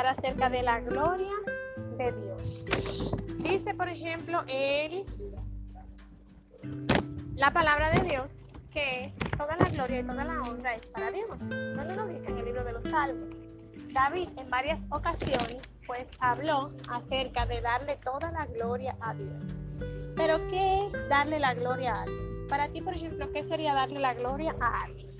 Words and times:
acerca 0.00 0.50
de 0.50 0.62
la 0.62 0.80
gloria 0.80 1.30
de 1.96 2.12
Dios. 2.12 2.64
Dice, 3.38 3.74
por 3.74 3.88
ejemplo, 3.88 4.40
el, 4.48 5.04
la 7.36 7.52
palabra 7.52 7.90
de 7.90 8.08
Dios 8.08 8.30
que 8.72 9.14
toda 9.38 9.56
la 9.56 9.68
gloria 9.68 10.00
y 10.00 10.02
toda 10.02 10.24
la 10.24 10.40
honra 10.40 10.74
es 10.74 10.86
para 10.86 11.10
Dios. 11.12 11.28
¿Dónde 11.38 11.94
lo 11.96 12.06
dice? 12.08 12.28
En 12.28 12.38
el 12.38 12.44
libro 12.44 12.64
de 12.64 12.72
los 12.72 12.84
Salmos. 12.84 13.30
David 13.92 14.30
en 14.36 14.50
varias 14.50 14.82
ocasiones 14.90 15.62
pues 15.86 16.08
habló 16.18 16.72
acerca 16.88 17.46
de 17.46 17.60
darle 17.60 17.96
toda 18.04 18.32
la 18.32 18.46
gloria 18.46 18.96
a 19.00 19.14
Dios. 19.14 19.60
Pero 20.16 20.44
¿qué 20.48 20.86
es 20.86 21.08
darle 21.08 21.38
la 21.38 21.54
gloria 21.54 21.94
a 21.94 22.02
alguien? 22.02 22.46
Para 22.48 22.68
ti, 22.68 22.80
por 22.80 22.94
ejemplo, 22.94 23.30
¿qué 23.32 23.44
sería 23.44 23.74
darle 23.74 24.00
la 24.00 24.14
gloria 24.14 24.56
a 24.60 24.82
alguien? 24.82 25.10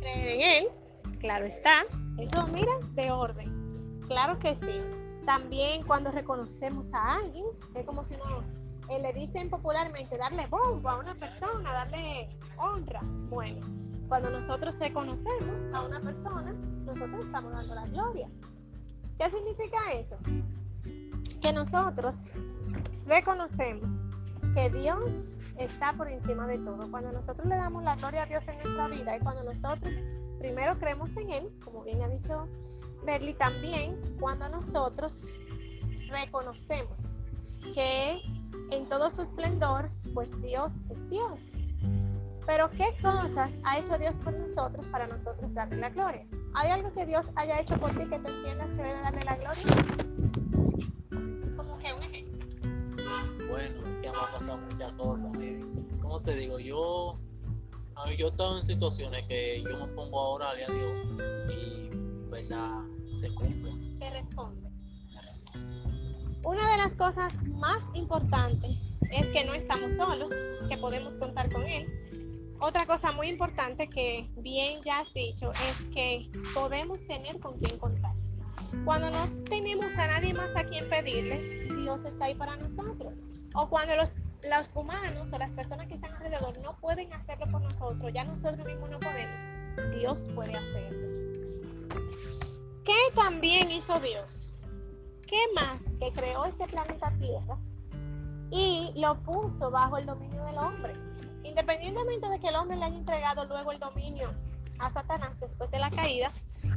Creer 0.00 0.30
en 0.30 0.40
Él, 0.40 0.68
claro 1.18 1.44
está. 1.44 1.84
Eso, 2.18 2.46
mira, 2.48 2.72
de 2.94 3.10
orden. 3.10 4.00
Claro 4.08 4.38
que 4.38 4.54
sí. 4.54 4.80
También 5.26 5.82
cuando 5.84 6.10
reconocemos 6.10 6.92
a 6.94 7.16
alguien, 7.16 7.46
es 7.74 7.84
como 7.84 8.02
si 8.02 8.16
no, 8.16 8.40
eh, 8.88 8.98
le 9.00 9.12
dicen 9.12 9.50
popularmente 9.50 10.16
darle 10.16 10.46
bombo 10.46 10.88
a 10.88 10.96
una 10.96 11.14
persona, 11.14 11.70
darle 11.72 12.30
honra. 12.56 13.00
Bueno, 13.28 13.66
cuando 14.08 14.30
nosotros 14.30 14.78
reconocemos 14.78 15.60
a 15.74 15.82
una 15.82 16.00
persona, 16.00 16.52
nosotros 16.86 17.26
estamos 17.26 17.52
dando 17.52 17.74
la 17.74 17.86
gloria. 17.86 18.28
¿Qué 19.18 19.28
significa 19.28 19.76
eso? 19.94 20.16
Que 21.42 21.52
nosotros 21.52 22.24
reconocemos 23.06 23.90
que 24.54 24.70
Dios 24.70 25.36
está 25.58 25.92
por 25.92 26.08
encima 26.08 26.46
de 26.46 26.58
todo. 26.58 26.90
Cuando 26.90 27.12
nosotros 27.12 27.46
le 27.46 27.56
damos 27.56 27.82
la 27.82 27.96
gloria 27.96 28.22
a 28.22 28.26
Dios 28.26 28.48
en 28.48 28.54
nuestra 28.54 28.88
vida 28.88 29.16
y 29.16 29.20
cuando 29.20 29.44
nosotros 29.44 29.94
primero 30.38 30.78
creemos 30.78 31.16
en 31.16 31.30
Él, 31.30 31.50
como 31.64 31.82
bien 31.82 32.02
ha 32.02 32.08
dicho 32.08 32.48
Berly, 33.04 33.34
también 33.34 33.96
cuando 34.20 34.48
nosotros 34.48 35.28
reconocemos 36.08 37.20
que 37.74 38.20
en 38.70 38.88
todo 38.88 39.10
su 39.10 39.22
esplendor, 39.22 39.90
pues 40.14 40.40
Dios 40.42 40.72
es 40.90 41.08
Dios. 41.10 41.40
Pero 42.46 42.70
¿qué 42.70 42.96
cosas 43.02 43.60
ha 43.64 43.78
hecho 43.78 43.98
Dios 43.98 44.18
por 44.18 44.32
nosotros 44.32 44.88
para 44.88 45.06
nosotros 45.06 45.52
darle 45.52 45.76
la 45.76 45.90
gloria? 45.90 46.26
¿Hay 46.54 46.70
algo 46.70 46.90
que 46.92 47.04
Dios 47.04 47.26
haya 47.36 47.60
hecho 47.60 47.76
por 47.76 47.90
ti 47.90 48.06
que 48.08 48.18
tú 48.18 48.28
entiendas 48.28 48.70
que 48.70 48.82
debe 48.82 49.00
darle 49.00 49.24
la 49.24 49.36
gloria? 49.36 49.62
¿Cómo 51.56 51.78
que 51.78 51.92
un 51.92 52.02
ejemplo? 52.02 52.46
Bueno, 53.50 53.82
que 54.00 54.10
me 54.10 54.16
ha 54.16 54.32
pasado 54.32 54.58
muchas 54.58 54.92
cosas. 54.94 55.30
¿Cómo 56.00 56.22
te 56.22 56.34
digo? 56.36 56.58
Yo, 56.58 57.18
yo 58.16 58.26
he 58.26 58.30
estado 58.30 58.56
en 58.56 58.62
situaciones 58.62 59.26
que 59.26 59.62
yo 59.62 59.86
me 59.86 59.92
pongo 59.94 60.20
a 60.20 60.28
orarle 60.28 60.64
a 60.64 60.68
Dios 60.68 61.06
y, 61.50 61.90
¿verdad? 62.30 62.80
Se 63.14 63.32
cumple. 63.34 63.72
Te 63.98 64.10
responde. 64.10 64.70
Una 66.44 66.70
de 66.70 66.76
las 66.78 66.94
cosas 66.94 67.42
más 67.48 67.90
importantes 67.94 68.76
es 69.10 69.26
que 69.28 69.44
no 69.44 69.54
estamos 69.54 69.94
solos, 69.94 70.32
que 70.68 70.78
podemos 70.78 71.18
contar 71.18 71.52
con 71.52 71.62
Él. 71.62 71.86
Otra 72.60 72.86
cosa 72.86 73.12
muy 73.12 73.28
importante 73.28 73.88
que 73.88 74.28
bien 74.36 74.80
ya 74.84 75.00
has 75.00 75.12
dicho 75.14 75.52
es 75.52 75.80
que 75.94 76.30
podemos 76.54 77.06
tener 77.06 77.38
con 77.40 77.58
quién 77.58 77.78
contar. 77.78 78.14
Cuando 78.84 79.10
no 79.10 79.28
tenemos 79.44 79.96
a 79.96 80.06
nadie 80.08 80.34
más 80.34 80.50
a 80.56 80.64
quien 80.64 80.88
pedirle, 80.88 81.68
Dios 81.74 82.00
está 82.04 82.26
ahí 82.26 82.34
para 82.34 82.56
nosotros. 82.56 83.16
O 83.54 83.68
cuando 83.68 83.96
los, 83.96 84.16
los 84.42 84.70
humanos 84.74 85.32
o 85.32 85.38
las 85.38 85.52
personas 85.52 85.88
que 85.88 85.94
están 85.94 86.12
alrededor 86.14 86.58
no 86.60 86.78
pueden 86.78 87.12
hacerlo 87.12 87.46
por 87.50 87.62
nosotros, 87.62 88.12
ya 88.12 88.24
nosotros 88.24 88.66
mismos 88.66 88.90
no 88.90 89.00
podemos, 89.00 89.96
Dios 89.98 90.28
puede 90.34 90.56
hacerlo. 90.56 91.08
¿Qué 92.84 93.14
también 93.14 93.70
hizo 93.70 93.98
Dios? 94.00 94.48
¿Qué 95.26 95.36
más 95.54 95.84
que 96.00 96.10
creó 96.12 96.46
este 96.46 96.66
planeta 96.66 97.12
Tierra 97.18 97.58
y 98.50 98.92
lo 98.96 99.22
puso 99.22 99.70
bajo 99.70 99.98
el 99.98 100.06
dominio 100.06 100.42
del 100.44 100.56
hombre? 100.56 100.94
Independientemente 101.44 102.28
de 102.28 102.40
que 102.40 102.48
el 102.48 102.56
hombre 102.56 102.76
le 102.76 102.86
haya 102.86 102.96
entregado 102.96 103.44
luego 103.44 103.72
el 103.72 103.78
dominio 103.78 104.32
a 104.78 104.90
Satanás 104.90 105.38
después 105.40 105.70
de 105.70 105.80
la 105.80 105.90
caída, 105.90 106.32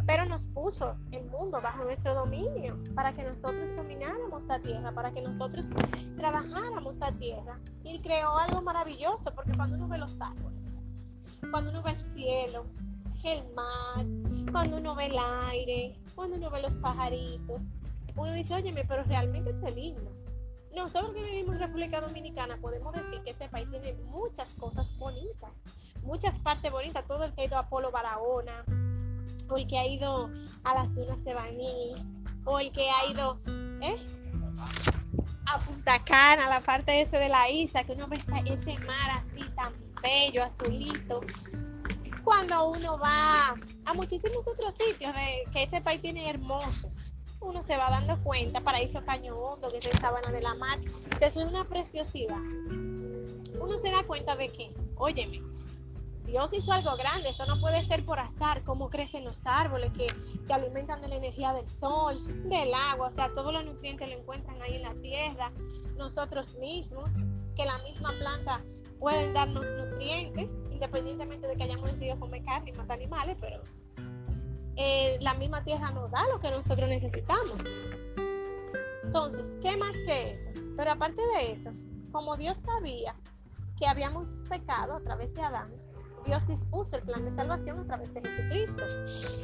pero 0.06 0.25
nos 0.25 0.44
puso 0.44 0.95
el 1.12 1.25
mundo 1.25 1.62
bajo 1.62 1.84
nuestro 1.84 2.13
dominio 2.16 2.78
para 2.95 3.13
que 3.13 3.23
nosotros 3.23 3.75
domináramos 3.75 4.45
la 4.45 4.59
tierra, 4.59 4.91
para 4.91 5.12
que 5.12 5.22
nosotros 5.22 5.69
trabajáramos 6.17 6.97
la 6.97 7.12
tierra. 7.12 7.59
Y 7.84 8.01
creó 8.01 8.38
algo 8.38 8.62
maravilloso, 8.62 9.34
porque 9.35 9.53
cuando 9.53 9.75
uno 9.75 9.88
ve 9.88 9.97
los 9.97 10.19
árboles, 10.19 10.78
cuando 11.51 11.72
uno 11.72 11.84
ve 11.84 11.91
el 11.91 12.00
cielo, 12.00 12.66
el 13.23 13.53
mar, 13.53 14.06
cuando 14.51 14.78
uno 14.78 14.95
ve 14.95 15.07
el 15.07 15.17
aire, 15.50 15.95
cuando 16.16 16.38
uno 16.38 16.50
ve 16.50 16.62
los 16.62 16.75
pajaritos, 16.78 17.63
uno 18.16 18.33
dice, 18.33 18.53
óyeme, 18.53 18.83
pero 18.85 19.03
realmente 19.03 19.51
esto 19.51 19.68
es 19.68 19.75
lindo. 19.75 20.12
Nosotros 20.75 21.13
que 21.13 21.23
vivimos 21.23 21.56
en 21.56 21.62
República 21.62 22.01
Dominicana 22.01 22.57
podemos 22.57 22.94
decir 22.94 23.22
que 23.23 23.31
este 23.31 23.50
país 23.50 23.69
tiene 23.69 23.94
muchas 24.06 24.51
cosas 24.53 24.88
bonitas, 24.97 25.59
muchas 26.01 26.38
partes 26.39 26.72
bonitas. 26.72 27.06
Todo 27.07 27.25
el 27.25 27.33
que 27.33 27.41
ha 27.41 27.45
ido 27.45 27.57
a 27.57 27.68
Polo 27.68 27.91
Barahona, 27.91 28.63
o 29.51 29.57
el 29.57 29.67
que 29.67 29.78
ha 29.78 29.85
ido 29.85 30.29
a 30.63 30.73
las 30.73 30.94
dunas 30.95 31.23
de 31.23 31.34
Baní, 31.34 31.94
o 32.45 32.59
el 32.59 32.72
que 32.72 32.89
ha 32.89 33.12
ido 33.12 33.39
¿eh? 33.81 33.97
a 35.45 35.59
Punta 35.59 36.03
Cana, 36.03 36.47
la 36.50 36.62
parte 36.62 37.01
este 37.01 37.19
de 37.19 37.29
la 37.29 37.50
isla, 37.50 37.84
que 37.84 37.91
uno 37.91 38.07
ve 38.07 38.17
ese 38.17 38.79
mar 38.79 39.09
así 39.12 39.44
tan 39.56 39.73
bello, 40.01 40.44
azulito. 40.44 41.19
Cuando 42.23 42.69
uno 42.69 42.97
va 42.97 43.56
a 43.85 43.94
muchísimos 43.94 44.47
otros 44.47 44.75
sitios 44.79 45.13
de, 45.13 45.51
que 45.51 45.63
este 45.63 45.81
país 45.81 46.01
tiene 46.01 46.29
hermosos, 46.29 47.06
uno 47.41 47.62
se 47.62 47.75
va 47.75 47.89
dando 47.89 48.22
cuenta, 48.23 48.62
Paraíso 48.62 49.03
Caño 49.03 49.35
Hondo, 49.35 49.72
que 49.72 49.79
es 49.79 49.85
el 49.88 50.00
Sabana 50.00 50.31
de 50.31 50.41
la 50.41 50.53
Mar, 50.53 50.79
es 51.19 51.35
una 51.35 51.66
preciosidad. 51.66 52.39
Uno 53.59 53.78
se 53.78 53.91
da 53.91 54.03
cuenta 54.03 54.35
de 54.35 54.50
que, 54.50 54.73
óyeme, 54.95 55.41
Dios 56.31 56.53
hizo 56.53 56.72
algo 56.72 56.96
grande, 56.96 57.28
esto 57.28 57.46
no 57.46 57.59
puede 57.59 57.86
ser 57.86 58.06
por 58.06 58.18
azar, 58.18 58.64
cómo 58.64 58.90
crecen 58.90 59.25
los 59.25 59.46
árboles 59.46 59.92
que 59.92 60.08
se 60.47 60.53
alimentan 60.53 61.02
de 61.02 61.09
la 61.09 61.16
energía 61.16 61.52
del 61.52 61.69
sol, 61.69 62.25
del 62.47 62.74
agua, 62.74 63.08
o 63.08 63.12
sea, 63.12 63.34
todos 63.34 63.52
los 63.52 63.66
nutrientes 63.66 64.09
lo 64.09 64.18
encuentran 64.18 64.62
ahí 64.62 64.75
en 64.75 64.84
la 64.84 64.94
tierra, 64.96 65.52
nosotros 65.97 66.56
mismos, 66.56 67.09
que 67.53 67.66
la 67.66 67.80
misma 67.80 68.14
planta 68.18 68.64
pueden 68.97 69.34
darnos 69.34 69.66
nutrientes, 69.66 70.47
independientemente 70.72 71.47
de 71.47 71.58
que 71.58 71.64
hayamos 71.64 71.92
decidido 71.92 72.18
comer 72.18 72.44
carne 72.46 72.69
y 72.69 72.78
matar 72.78 72.98
animales, 72.98 73.36
pero 73.42 73.62
eh, 74.78 75.18
la 75.19 75.34
misma 75.34 75.62
tierra 75.66 75.92
nos 75.92 76.09
da 76.12 76.25
lo 76.30 76.40
que 76.40 76.50
nosotros 76.50 76.88
necesitamos. 76.88 77.62
Entonces, 79.03 79.52
¿qué 79.62 79.75
más 79.75 79.92
que 80.08 80.31
eso? 80.31 80.50
Pero 80.78 80.92
aparte 80.92 81.22
de 81.36 81.52
eso, 81.52 81.72
como 82.13 82.38
Dios 82.38 82.56
sabía 82.56 83.16
que 83.78 83.86
habíamos 83.86 84.44
pecado 84.48 84.96
a 84.96 85.02
través 85.02 85.34
de 85.34 85.42
Adán, 85.42 85.81
Dios 86.26 86.46
dispuso 86.48 86.96
el 86.96 87.04
plan 87.04 87.26
de 87.26 87.32
salvación 87.32 87.80
a 87.80 87.86
través 87.86 88.14
de 88.14 88.22
Jesucristo. 88.22 88.84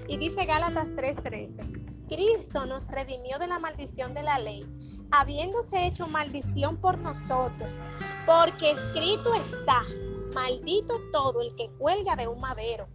Y 0.08 0.18
dice 0.18 0.46
Gálatas 0.46 0.92
3:13, 0.92 2.08
Cristo 2.08 2.66
nos 2.66 2.88
redimió 2.90 3.40
de 3.40 3.48
la 3.48 3.60
maldición 3.60 4.14
de 4.14 4.24
la 4.24 4.40
ley, 4.40 4.66
habiéndose 5.12 5.88
hecho 5.88 6.08
maldición 6.08 6.78
por 6.78 6.98
nosotros, 6.98 7.76
porque 8.26 8.72
escrito 8.72 9.34
está, 9.34 9.82
maldito 10.34 10.94
todo 11.12 11.42
el 11.42 11.56
que 11.56 11.70
cuelga 11.78 12.16
de 12.16 12.28
un 12.28 12.40
madero. 12.40 12.88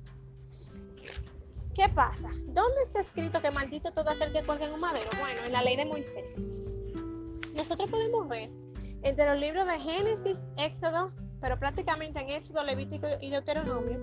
¿Qué 1.75 1.89
pasa? 1.89 2.29
¿Dónde 2.49 2.83
está 2.83 3.01
escrito 3.01 3.41
que 3.41 3.51
maldito 3.51 3.93
todo 3.93 4.11
aquel 4.11 4.33
que 4.33 4.43
cuelga 4.43 4.67
en 4.67 4.75
un 4.75 4.81
madero? 4.81 5.09
Bueno, 5.19 5.43
en 5.47 5.53
la 5.53 5.63
ley 5.63 5.77
de 5.77 5.87
Moisés. 5.87 6.47
Nosotros 7.55 7.91
podemos 7.91 8.29
ver 8.29 8.51
entre 9.03 9.27
los 9.27 9.39
libros 9.39 9.67
de 9.67 9.81
Génesis, 9.81 10.45
Éxodo, 10.57 11.11
pero 11.43 11.59
prácticamente 11.59 12.21
en 12.21 12.31
Éxodo, 12.31 12.63
Levítico 12.63 13.09
y 13.21 13.29
Deuteronomio, 13.31 13.99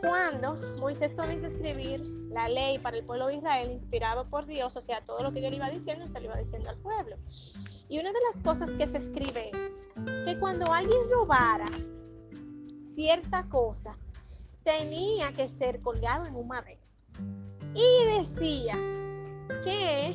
cuando 0.00 0.54
Moisés 0.78 1.14
comienza 1.16 1.48
a 1.48 1.50
escribir 1.50 2.00
la 2.30 2.48
ley 2.48 2.78
para 2.78 2.96
el 2.96 3.04
pueblo 3.04 3.26
de 3.26 3.34
Israel, 3.34 3.72
inspirado 3.72 4.30
por 4.30 4.46
Dios, 4.46 4.76
o 4.76 4.80
sea, 4.80 5.04
todo 5.04 5.20
lo 5.22 5.32
que 5.32 5.40
Dios 5.40 5.50
le 5.50 5.56
iba 5.56 5.68
diciendo, 5.68 6.06
se 6.06 6.20
lo 6.20 6.26
iba 6.26 6.36
diciendo 6.36 6.70
al 6.70 6.78
pueblo. 6.78 7.16
Y 7.88 7.98
una 7.98 8.10
de 8.12 8.18
las 8.32 8.40
cosas 8.42 8.70
que 8.70 8.86
se 8.86 8.98
escribe 8.98 9.50
es 9.52 9.74
que 10.24 10.38
cuando 10.38 10.72
alguien 10.72 11.10
robara 11.10 11.66
cierta 12.94 13.42
cosa, 13.48 13.96
tenía 14.62 15.32
que 15.32 15.48
ser 15.48 15.80
colgado 15.82 16.26
en 16.26 16.36
un 16.36 16.46
madero. 16.46 16.80
Y 17.74 18.18
decía 18.18 18.76
que 19.64 20.14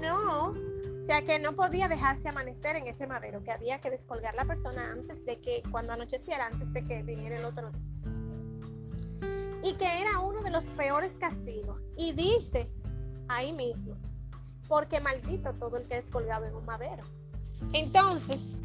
no 0.00 0.67
sea 1.08 1.22
que 1.22 1.38
no 1.38 1.54
podía 1.54 1.88
dejarse 1.88 2.28
amanecer 2.28 2.76
en 2.76 2.86
ese 2.86 3.06
madero, 3.06 3.42
que 3.42 3.50
había 3.50 3.80
que 3.80 3.88
descolgar 3.88 4.34
la 4.34 4.44
persona 4.44 4.92
antes 4.92 5.24
de 5.24 5.40
que, 5.40 5.62
cuando 5.70 5.94
anocheciera, 5.94 6.48
antes 6.48 6.70
de 6.74 6.84
que 6.84 7.02
viniera 7.02 7.38
el 7.38 7.46
otro 7.46 7.70
día. 7.70 7.80
Y 9.64 9.72
que 9.78 10.02
era 10.02 10.18
uno 10.18 10.42
de 10.42 10.50
los 10.50 10.66
peores 10.66 11.14
castigos. 11.18 11.80
Y 11.96 12.12
dice 12.12 12.70
ahí 13.28 13.54
mismo, 13.54 13.96
porque 14.68 15.00
maldito 15.00 15.54
todo 15.54 15.78
el 15.78 15.86
que 15.88 15.96
es 15.96 16.10
colgado 16.10 16.44
en 16.44 16.54
un 16.54 16.66
madero. 16.66 17.04
Entonces, 17.72 18.60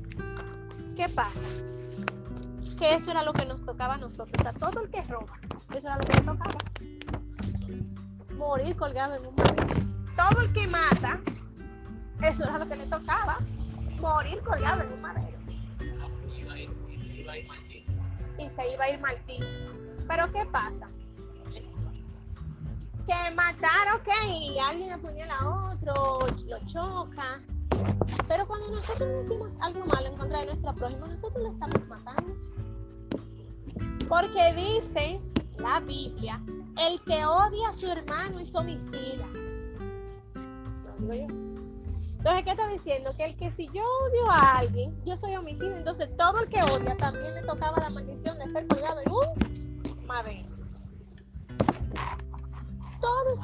¿qué 0.98 1.08
pasa? 1.08 1.48
Que 2.78 2.96
eso 2.96 3.10
era 3.10 3.24
lo 3.24 3.32
que 3.32 3.46
nos 3.46 3.64
tocaba 3.64 3.94
a 3.94 3.98
nosotros, 3.98 4.46
a 4.46 4.52
todo 4.52 4.82
el 4.82 4.90
que 4.90 5.02
roba, 5.04 5.40
eso 5.74 5.88
era 5.88 5.96
lo 5.96 6.04
que 6.04 6.14
le 6.14 6.22
tocaba. 6.24 6.58
morir 8.36 8.76
colgado 8.76 9.16
en 9.16 9.28
un 9.28 9.36
madero. 9.36 9.66
Todo 10.18 10.42
el 10.42 10.52
que 10.52 10.68
mata, 10.68 11.22
eso 12.22 12.44
era 12.44 12.58
lo 12.58 12.68
que 12.68 12.76
le 12.76 12.86
tocaba, 12.86 13.40
morir 14.00 14.40
colgado 14.44 14.84
en 14.84 14.94
un 14.94 15.02
madero. 15.02 15.38
Y 18.38 18.50
se 18.50 18.74
iba 18.74 18.86
a 18.86 18.90
ir 18.90 19.00
maldito. 19.00 19.46
Pero 20.08 20.32
¿qué 20.32 20.46
pasa? 20.52 20.90
Que 23.08 23.36
matar, 23.36 23.96
ok, 23.96 24.08
y 24.30 24.60
alguien 24.60 24.94
apuñala 24.94 25.36
a 25.38 25.72
otro, 25.74 26.20
lo 26.46 26.66
choca. 26.66 27.42
Pero 28.28 28.48
cuando 28.48 28.72
nosotros 28.72 29.10
decimos 29.10 29.50
algo 29.60 29.86
malo 29.86 30.08
en 30.08 30.18
contra 30.18 30.40
de 30.40 30.46
nuestro 30.48 30.74
prójimo, 30.76 31.08
nosotros 31.08 31.44
lo 31.44 31.52
estamos 31.52 31.88
matando. 31.88 32.36
Porque 34.08 34.54
dice 34.54 35.22
la 35.58 35.80
Biblia, 35.82 36.42
el 36.88 37.02
que 37.02 37.26
odia 37.26 37.70
a 37.70 37.74
su 37.74 37.88
hermano 37.88 38.40
es 38.40 38.54
homicida. 38.56 39.28
Entonces, 42.24 42.44
¿qué 42.46 42.52
está 42.52 42.68
diciendo? 42.70 43.14
Que 43.18 43.26
el 43.26 43.36
que 43.36 43.52
si 43.52 43.66
yo 43.74 43.84
odio 43.84 44.32
a 44.32 44.60
alguien, 44.60 44.98
yo 45.04 45.18
soy 45.18 45.36
homicida, 45.36 45.76
entonces 45.76 46.08
todo 46.16 46.40
el 46.40 46.48
que 46.48 46.64
odia 46.64 46.96
también 46.96 47.36
le 47.36 47.42
tocaba 47.42 47.82
la 47.82 47.90
maldición 47.90 48.40
de 48.40 48.50
ser 48.50 48.66
colgado 48.66 49.02
en 49.02 49.12
un 49.12 50.06
madero. 50.08 50.48
Todos 53.02 53.40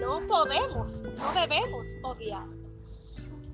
no 0.00 0.26
podemos, 0.26 1.02
no 1.04 1.32
debemos 1.40 1.86
odiar. 2.02 2.48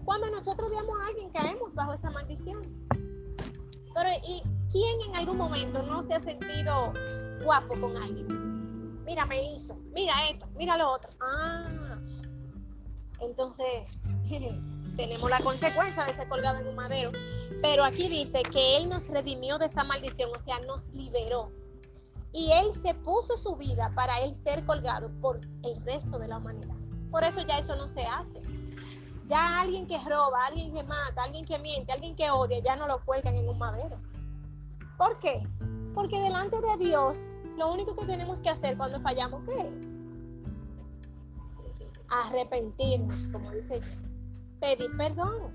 Cuando 0.06 0.30
nosotros 0.30 0.70
odiamos 0.70 0.98
a 0.98 1.06
alguien, 1.08 1.30
caemos 1.30 1.74
bajo 1.74 1.92
esa 1.92 2.08
maldición. 2.08 2.62
Pero, 2.88 4.08
¿y 4.26 4.42
quién 4.72 5.10
en 5.10 5.16
algún 5.16 5.36
momento 5.36 5.82
no 5.82 6.02
se 6.02 6.14
ha 6.14 6.20
sentido 6.20 6.94
guapo 7.44 7.78
con 7.78 7.98
alguien? 7.98 9.04
Mira, 9.04 9.26
me 9.26 9.52
hizo, 9.52 9.76
mira 9.92 10.14
esto, 10.30 10.46
mira 10.56 10.78
lo 10.78 10.90
otro. 10.90 11.10
Ah, 11.20 11.87
entonces 13.20 13.66
tenemos 14.96 15.30
la 15.30 15.40
consecuencia 15.40 16.04
de 16.04 16.12
ser 16.12 16.28
colgado 16.28 16.58
en 16.58 16.68
un 16.68 16.74
madero. 16.74 17.12
Pero 17.62 17.84
aquí 17.84 18.08
dice 18.08 18.42
que 18.42 18.76
Él 18.76 18.88
nos 18.88 19.08
redimió 19.08 19.58
de 19.58 19.66
esa 19.66 19.84
maldición, 19.84 20.30
o 20.34 20.40
sea, 20.40 20.58
nos 20.60 20.88
liberó. 20.88 21.50
Y 22.32 22.52
Él 22.52 22.66
se 22.74 22.94
puso 22.94 23.36
su 23.36 23.56
vida 23.56 23.92
para 23.94 24.18
Él 24.20 24.34
ser 24.34 24.64
colgado 24.66 25.10
por 25.20 25.40
el 25.62 25.82
resto 25.84 26.18
de 26.18 26.28
la 26.28 26.38
humanidad. 26.38 26.74
Por 27.10 27.24
eso 27.24 27.40
ya 27.46 27.58
eso 27.58 27.74
no 27.76 27.86
se 27.86 28.02
hace. 28.04 28.42
Ya 29.26 29.60
alguien 29.60 29.86
que 29.86 29.98
roba, 29.98 30.46
alguien 30.46 30.74
que 30.74 30.82
mata, 30.82 31.22
alguien 31.22 31.44
que 31.44 31.58
miente, 31.58 31.92
alguien 31.92 32.16
que 32.16 32.30
odia, 32.30 32.58
ya 32.60 32.76
no 32.76 32.86
lo 32.86 33.04
cuelgan 33.04 33.36
en 33.36 33.48
un 33.48 33.58
madero. 33.58 33.98
¿Por 34.96 35.18
qué? 35.20 35.46
Porque 35.94 36.18
delante 36.20 36.60
de 36.60 36.84
Dios, 36.84 37.30
lo 37.56 37.72
único 37.72 37.94
que 37.94 38.06
tenemos 38.06 38.40
que 38.40 38.48
hacer 38.48 38.76
cuando 38.76 39.00
fallamos, 39.00 39.42
¿qué 39.44 39.76
es? 39.76 40.02
Arrepentirnos, 42.08 43.28
como 43.32 43.50
dice 43.50 43.80
yo, 43.80 43.90
pedir 44.60 44.96
perdón. 44.96 45.52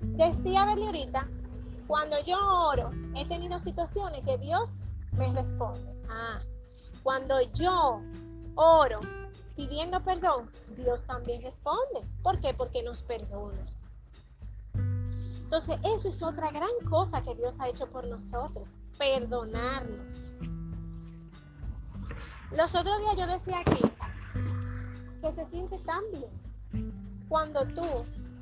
Decía 0.00 0.64
Berli 0.64 0.86
ahorita, 0.86 1.28
cuando 1.86 2.16
yo 2.24 2.36
oro, 2.68 2.90
he 3.16 3.24
tenido 3.26 3.58
situaciones 3.58 4.22
que 4.24 4.38
Dios 4.38 4.76
me 5.12 5.32
responde. 5.32 5.94
Ah, 6.08 6.40
cuando 7.02 7.40
yo 7.52 8.00
oro 8.54 9.00
pidiendo 9.56 10.00
perdón, 10.04 10.50
Dios 10.76 11.04
también 11.04 11.42
responde. 11.42 12.06
¿Por 12.22 12.40
qué? 12.40 12.54
Porque 12.54 12.82
nos 12.82 13.02
perdona. 13.02 13.66
Entonces, 15.48 15.78
eso 15.96 16.08
es 16.08 16.22
otra 16.22 16.50
gran 16.50 16.68
cosa 16.90 17.22
que 17.22 17.34
Dios 17.34 17.58
ha 17.58 17.68
hecho 17.68 17.88
por 17.88 18.06
nosotros, 18.06 18.76
perdonarnos. 18.98 20.36
Los 22.50 22.74
otros 22.74 22.98
días 23.00 23.16
yo 23.16 23.26
decía 23.26 23.60
aquí, 23.60 23.82
que 25.20 25.32
se 25.32 25.44
siente 25.46 25.78
tan 25.78 26.02
bien 26.12 27.26
cuando 27.28 27.64
tú 27.66 27.86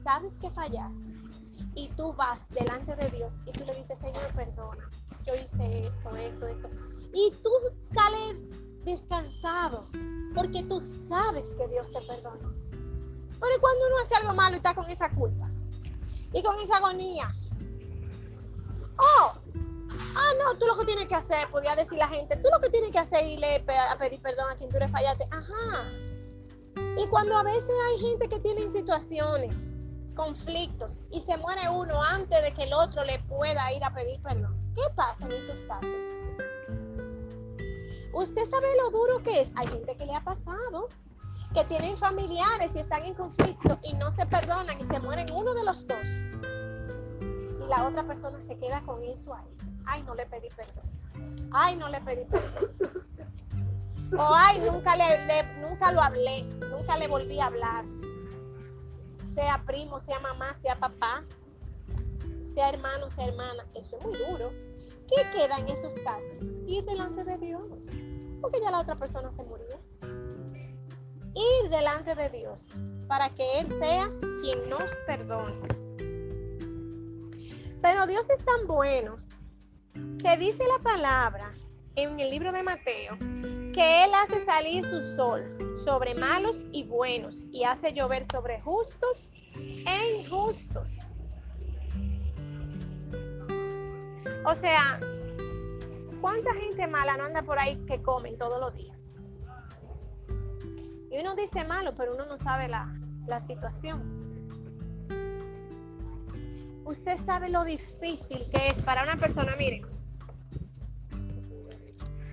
sabes 0.04 0.34
que 0.34 0.50
fallaste 0.50 1.02
y 1.74 1.88
tú 1.90 2.12
vas 2.14 2.38
delante 2.50 2.96
de 2.96 3.10
Dios 3.10 3.40
y 3.46 3.52
tú 3.52 3.64
le 3.64 3.74
dices, 3.74 3.98
Señor, 3.98 4.32
perdona, 4.34 4.88
yo 5.26 5.34
hice 5.34 5.80
esto, 5.80 6.16
esto, 6.16 6.46
esto. 6.46 6.70
Y 7.12 7.32
tú 7.42 7.50
sales 7.82 8.36
descansado 8.84 9.86
porque 10.34 10.62
tú 10.62 10.80
sabes 10.80 11.44
que 11.58 11.68
Dios 11.68 11.90
te 11.90 12.00
perdona. 12.02 12.52
Pero 13.40 13.60
cuando 13.60 13.86
uno 13.86 13.96
hace 14.02 14.14
algo 14.16 14.34
malo 14.34 14.54
y 14.54 14.56
está 14.56 14.74
con 14.74 14.88
esa 14.88 15.10
culpa 15.10 15.50
y 16.32 16.42
con 16.42 16.58
esa 16.60 16.78
agonía, 16.78 17.34
oh, 18.98 19.32
ah, 20.16 20.32
no, 20.38 20.58
tú 20.58 20.66
lo 20.66 20.76
que 20.78 20.86
tienes 20.86 21.06
que 21.06 21.14
hacer, 21.14 21.48
podía 21.50 21.76
decir 21.76 21.98
la 21.98 22.08
gente, 22.08 22.36
tú 22.36 22.48
lo 22.52 22.60
que 22.60 22.70
tienes 22.70 22.90
que 22.90 22.98
hacer 22.98 23.24
es 23.24 23.32
irle 23.32 23.64
a 23.90 23.98
pedir 23.98 24.20
perdón 24.22 24.50
a 24.50 24.56
quien 24.56 24.70
tú 24.70 24.78
le 24.78 24.88
fallaste. 24.88 25.24
Ajá, 25.30 25.92
y 26.96 27.06
cuando 27.08 27.36
a 27.36 27.42
veces 27.42 27.74
hay 27.88 28.00
gente 28.00 28.28
que 28.28 28.40
tiene 28.40 28.62
situaciones, 28.62 29.74
conflictos, 30.14 31.02
y 31.10 31.20
se 31.20 31.36
muere 31.36 31.68
uno 31.68 32.02
antes 32.02 32.42
de 32.42 32.52
que 32.52 32.64
el 32.64 32.72
otro 32.72 33.04
le 33.04 33.18
pueda 33.20 33.72
ir 33.72 33.84
a 33.84 33.94
pedir 33.94 34.20
perdón, 34.22 34.56
¿qué 34.74 34.82
pasa 34.94 35.26
en 35.26 35.32
esos 35.32 35.58
casos? 35.68 35.90
Usted 38.16 38.46
sabe 38.48 38.66
lo 38.82 38.90
duro 38.90 39.22
que 39.22 39.42
es. 39.42 39.52
Hay 39.56 39.66
gente 39.66 39.94
que 39.94 40.06
le 40.06 40.14
ha 40.14 40.24
pasado, 40.24 40.88
que 41.52 41.64
tienen 41.64 41.98
familiares 41.98 42.72
y 42.74 42.78
están 42.78 43.04
en 43.04 43.12
conflicto 43.12 43.78
y 43.82 43.92
no 43.94 44.10
se 44.10 44.24
perdonan 44.24 44.74
y 44.80 44.86
se 44.86 44.98
mueren 45.00 45.30
uno 45.32 45.52
de 45.52 45.64
los 45.64 45.86
dos. 45.86 46.30
Y 47.62 47.68
la 47.68 47.86
otra 47.86 48.06
persona 48.06 48.40
se 48.40 48.56
queda 48.56 48.80
con 48.86 49.04
eso 49.04 49.34
ahí. 49.34 49.44
Ay, 49.84 50.02
no 50.04 50.14
le 50.14 50.24
pedí 50.24 50.48
perdón. 50.56 50.84
Ay, 51.52 51.76
no 51.76 51.90
le 51.90 52.00
pedí 52.00 52.24
perdón. 52.24 53.06
O 54.18 54.34
ay, 54.34 54.60
nunca, 54.60 54.96
le, 54.96 55.42
nunca 55.60 55.92
lo 55.92 56.00
hablé, 56.00 56.46
nunca 56.86 56.98
le 56.98 57.08
volví 57.08 57.40
a 57.40 57.46
hablar. 57.46 57.84
Sea 59.34 59.62
primo, 59.66 59.98
sea 59.98 60.20
mamá, 60.20 60.54
sea 60.54 60.76
papá, 60.78 61.24
sea 62.46 62.70
hermano, 62.70 63.10
sea 63.10 63.26
hermana. 63.26 63.66
Eso 63.74 63.98
es 63.98 64.04
muy 64.04 64.16
duro. 64.16 64.52
¿Qué 65.08 65.22
queda 65.32 65.58
en 65.58 65.68
esos 65.68 65.92
casos? 66.04 66.30
Ir 66.66 66.84
delante 66.84 67.24
de 67.24 67.38
Dios. 67.38 68.02
Porque 68.40 68.60
ya 68.60 68.70
la 68.70 68.80
otra 68.80 68.96
persona 68.96 69.30
se 69.32 69.42
murió. 69.42 69.66
Ir 71.34 71.70
delante 71.70 72.14
de 72.14 72.30
Dios 72.30 72.70
para 73.08 73.28
que 73.30 73.44
Él 73.60 73.68
sea 73.80 74.08
quien 74.40 74.70
nos 74.70 74.90
perdone. 75.06 75.68
Pero 77.82 78.06
Dios 78.06 78.30
es 78.30 78.44
tan 78.44 78.66
bueno 78.66 79.18
que 79.92 80.36
dice 80.38 80.64
la 80.76 80.82
palabra 80.82 81.52
en 81.96 82.20
el 82.20 82.30
libro 82.30 82.52
de 82.52 82.62
Mateo 82.62 83.16
que 83.76 84.04
Él 84.04 84.10
hace 84.24 84.42
salir 84.42 84.82
su 84.86 85.02
sol 85.02 85.76
sobre 85.76 86.14
malos 86.14 86.64
y 86.72 86.84
buenos 86.84 87.44
y 87.52 87.64
hace 87.64 87.92
llover 87.92 88.24
sobre 88.32 88.58
justos 88.62 89.30
e 89.54 90.16
injustos. 90.18 91.12
O 94.46 94.54
sea, 94.54 94.98
¿cuánta 96.22 96.54
gente 96.54 96.86
mala 96.86 97.18
no 97.18 97.24
anda 97.24 97.42
por 97.42 97.58
ahí 97.58 97.76
que 97.86 98.00
comen 98.00 98.38
todos 98.38 98.58
los 98.58 98.74
días? 98.74 98.96
Y 101.10 101.20
uno 101.20 101.34
dice 101.34 101.66
malo, 101.66 101.94
pero 101.94 102.14
uno 102.14 102.24
no 102.24 102.38
sabe 102.38 102.68
la, 102.68 102.90
la 103.26 103.40
situación. 103.40 104.16
Usted 106.86 107.18
sabe 107.18 107.50
lo 107.50 107.62
difícil 107.64 108.48
que 108.50 108.68
es 108.68 108.80
para 108.84 109.02
una 109.02 109.18
persona, 109.18 109.54
miren, 109.56 109.95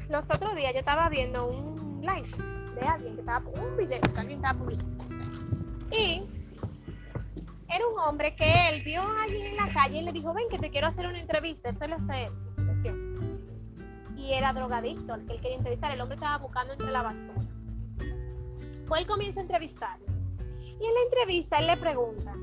los 0.10 0.29
otros 0.29 0.55
días 0.55 0.74
yo 0.74 0.79
estaba 0.79 1.10
viendo 1.10 1.48
un 1.48 2.01
live 2.01 2.29
de 2.75 2.81
alguien 2.88 3.15
que 3.15 3.22
estaba, 3.22 3.48
un 3.50 3.77
video 3.77 4.01
que 4.01 4.19
alguien 4.19 4.38
estaba 4.38 4.60
publicando. 4.60 5.05
Y 5.91 6.24
era 7.69 7.88
un 7.88 8.00
hombre 8.00 8.36
que 8.36 8.69
él 8.69 8.83
vio 8.83 9.01
a 9.01 9.24
alguien 9.24 9.48
en 9.48 9.57
la 9.57 9.67
calle 9.67 10.00
y 10.00 10.03
le 10.03 10.12
dijo, 10.12 10.33
ven 10.33 10.48
que 10.50 10.60
te 10.60 10.69
quiero 10.69 10.88
hacer 10.88 11.07
una 11.07 11.19
entrevista, 11.19 11.69
eso 11.69 11.88
lo 11.88 11.95
hace 11.95 12.25
eso. 12.25 12.39
Y 14.15 14.33
era 14.33 14.53
drogadicto, 14.53 15.15
el 15.15 15.25
que 15.25 15.33
él 15.33 15.41
quería 15.41 15.57
entrevistar, 15.57 15.91
el 15.91 16.01
hombre 16.01 16.15
estaba 16.15 16.38
buscando 16.38 16.74
entre 16.74 16.91
la 16.91 17.01
basura. 17.01 17.41
Pues 18.88 19.01
él 19.01 19.07
comienza 19.07 19.39
a 19.39 19.43
entrevistarlo. 19.43 20.05
Y 20.62 20.86
en 20.86 20.93
la 20.93 21.01
entrevista 21.05 21.60
él 21.60 21.67
le 21.67 21.77
pregunta, 21.77 22.33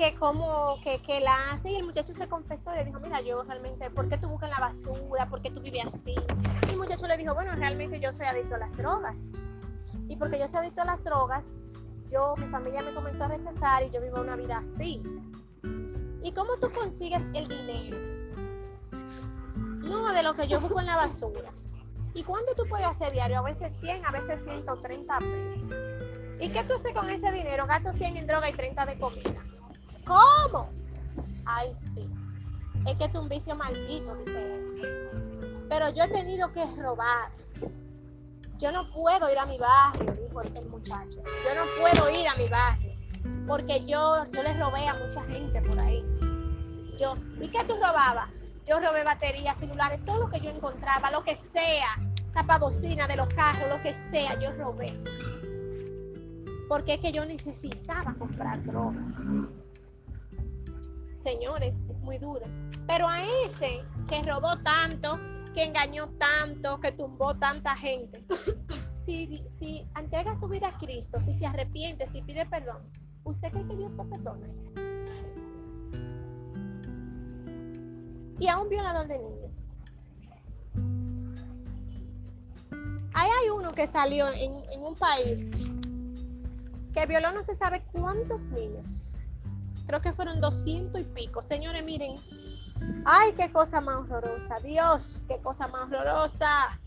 que 0.00 0.14
como 0.14 0.80
que, 0.82 1.02
que, 1.02 1.20
la 1.20 1.50
hace 1.50 1.72
y 1.72 1.76
el 1.76 1.84
muchacho 1.84 2.14
se 2.14 2.26
confesó 2.26 2.72
y 2.72 2.78
le 2.78 2.84
dijo, 2.86 2.98
mira, 3.00 3.20
yo 3.20 3.42
realmente, 3.42 3.90
¿por 3.90 4.08
qué 4.08 4.16
tú 4.16 4.30
buscas 4.30 4.48
la 4.48 4.58
basura? 4.58 5.28
¿Por 5.28 5.42
qué 5.42 5.50
tú 5.50 5.60
vives 5.60 5.84
así? 5.84 6.14
Y 6.66 6.70
el 6.70 6.78
muchacho 6.78 7.06
le 7.06 7.18
dijo, 7.18 7.34
bueno, 7.34 7.52
realmente 7.54 8.00
yo 8.00 8.10
soy 8.10 8.24
adicto 8.24 8.54
a 8.54 8.58
las 8.58 8.78
drogas. 8.78 9.42
Y 10.08 10.16
porque 10.16 10.38
yo 10.38 10.48
soy 10.48 10.60
adicto 10.60 10.80
a 10.80 10.84
las 10.86 11.04
drogas, 11.04 11.56
yo, 12.08 12.34
mi 12.38 12.48
familia 12.48 12.80
me 12.80 12.94
comenzó 12.94 13.24
a 13.24 13.28
rechazar 13.28 13.82
y 13.82 13.90
yo 13.90 14.00
vivo 14.00 14.22
una 14.22 14.36
vida 14.36 14.56
así. 14.56 15.02
¿Y 16.22 16.32
cómo 16.32 16.56
tú 16.62 16.70
consigues 16.70 17.20
el 17.34 17.46
dinero? 17.46 17.98
No, 19.86 20.14
de 20.14 20.22
lo 20.22 20.32
que 20.32 20.48
yo 20.48 20.62
busco 20.62 20.80
en 20.80 20.86
la 20.86 20.96
basura. 20.96 21.50
¿Y 22.14 22.22
cuánto 22.22 22.54
tú 22.54 22.62
puedes 22.70 22.86
hacer 22.86 23.12
diario? 23.12 23.40
A 23.40 23.42
veces 23.42 23.78
100, 23.78 24.06
a 24.06 24.12
veces 24.12 24.44
130 24.44 25.18
pesos. 25.18 25.68
¿Y 26.40 26.50
qué 26.50 26.64
tú 26.64 26.72
haces 26.72 26.94
con 26.94 27.10
ese 27.10 27.30
dinero? 27.32 27.66
Gasto 27.66 27.92
100 27.92 28.16
en 28.16 28.26
droga 28.26 28.48
y 28.48 28.54
30 28.54 28.86
de 28.86 28.98
comida. 28.98 29.49
¿Cómo? 30.10 30.70
Ay, 31.44 31.72
sí. 31.72 32.08
Es 32.86 32.96
que 32.96 33.04
es 33.04 33.14
un 33.14 33.28
vicio 33.28 33.54
maldito, 33.54 34.16
dice 34.16 34.54
él. 34.54 35.66
pero 35.68 35.88
yo 35.90 36.02
he 36.02 36.08
tenido 36.08 36.50
que 36.50 36.64
robar. 36.76 37.30
Yo 38.58 38.72
no 38.72 38.90
puedo 38.90 39.30
ir 39.30 39.38
a 39.38 39.46
mi 39.46 39.56
barrio, 39.56 40.12
dijo 40.12 40.40
el 40.42 40.68
muchacho. 40.68 41.22
Yo 41.22 41.54
no 41.54 41.62
puedo 41.80 42.10
ir 42.10 42.26
a 42.26 42.34
mi 42.34 42.48
barrio 42.48 42.90
porque 43.46 43.84
yo, 43.86 44.26
yo 44.32 44.42
le 44.42 44.54
robé 44.54 44.86
a 44.86 44.94
mucha 44.94 45.22
gente 45.24 45.60
por 45.62 45.78
ahí. 45.78 46.04
Yo, 46.98 47.16
¿y 47.40 47.48
qué 47.48 47.64
tú 47.64 47.74
robabas? 47.74 48.28
Yo 48.66 48.80
robé 48.80 49.04
baterías, 49.04 49.56
celulares, 49.56 50.04
todo 50.04 50.26
lo 50.26 50.30
que 50.30 50.40
yo 50.40 50.50
encontraba, 50.50 51.10
lo 51.10 51.24
que 51.24 51.34
sea, 51.34 51.88
tapabocina 52.32 53.06
de 53.06 53.16
los 53.16 53.32
carros, 53.34 53.68
lo 53.68 53.82
que 53.82 53.94
sea, 53.94 54.38
yo 54.38 54.52
robé. 54.52 54.92
Porque 56.68 56.94
es 56.94 57.00
que 57.00 57.12
yo 57.12 57.24
necesitaba 57.24 58.14
comprar 58.14 58.62
droga. 58.64 59.00
Señores, 61.22 61.76
es 61.88 61.98
muy 62.00 62.18
duro. 62.18 62.46
Pero 62.86 63.06
a 63.06 63.22
ese 63.44 63.84
que 64.08 64.22
robó 64.22 64.56
tanto, 64.58 65.18
que 65.54 65.64
engañó 65.64 66.08
tanto, 66.18 66.80
que 66.80 66.92
tumbó 66.92 67.36
tanta 67.36 67.76
gente, 67.76 68.24
si, 69.04 69.44
si 69.58 69.86
entrega 69.98 70.38
su 70.38 70.48
vida 70.48 70.68
a 70.68 70.78
Cristo, 70.78 71.18
si 71.20 71.34
se 71.34 71.46
arrepiente, 71.46 72.06
si 72.06 72.22
pide 72.22 72.46
perdón, 72.46 72.88
¿usted 73.24 73.50
cree 73.50 73.66
que 73.66 73.76
Dios 73.76 73.96
te 73.96 74.04
perdona? 74.04 74.46
Y 78.38 78.48
a 78.48 78.58
un 78.58 78.68
violador 78.70 79.06
de 79.06 79.18
niños. 79.18 79.50
Ahí 83.12 83.28
hay 83.42 83.50
uno 83.50 83.74
que 83.74 83.86
salió 83.86 84.28
en, 84.32 84.54
en 84.70 84.82
un 84.82 84.94
país 84.94 85.76
que 86.94 87.06
violó 87.06 87.32
no 87.32 87.42
se 87.42 87.54
sabe 87.54 87.82
cuántos 87.92 88.44
niños. 88.46 89.20
Creo 89.90 90.00
que 90.00 90.12
fueron 90.12 90.40
doscientos 90.40 91.00
y 91.00 91.04
pico. 91.04 91.42
Señores, 91.42 91.82
miren, 91.82 92.14
Ay, 93.04 93.32
qué 93.36 93.50
cosa 93.50 93.80
más 93.80 93.96
horrorosa. 94.08 94.60
Dios, 94.60 95.24
qué 95.26 95.38
cosa 95.38 95.66
más 95.66 95.82
horrorosa. 95.82 96.78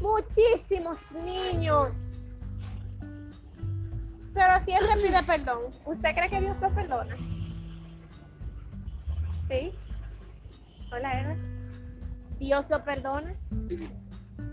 Muchísimos 0.00 1.12
niños. 1.12 2.22
Pero 4.34 4.60
si 4.64 4.72
él 4.72 4.80
le 4.92 5.06
pide 5.06 5.22
perdón, 5.22 5.70
¿usted 5.84 6.16
cree 6.16 6.28
que 6.28 6.40
Dios 6.40 6.56
lo 6.60 6.74
perdona? 6.74 7.16
¿Sí? 9.46 9.72
Hola, 10.90 11.20
Eva. 11.20 11.36
¿Dios 12.40 12.68
lo 12.70 12.82
perdona? 12.82 13.36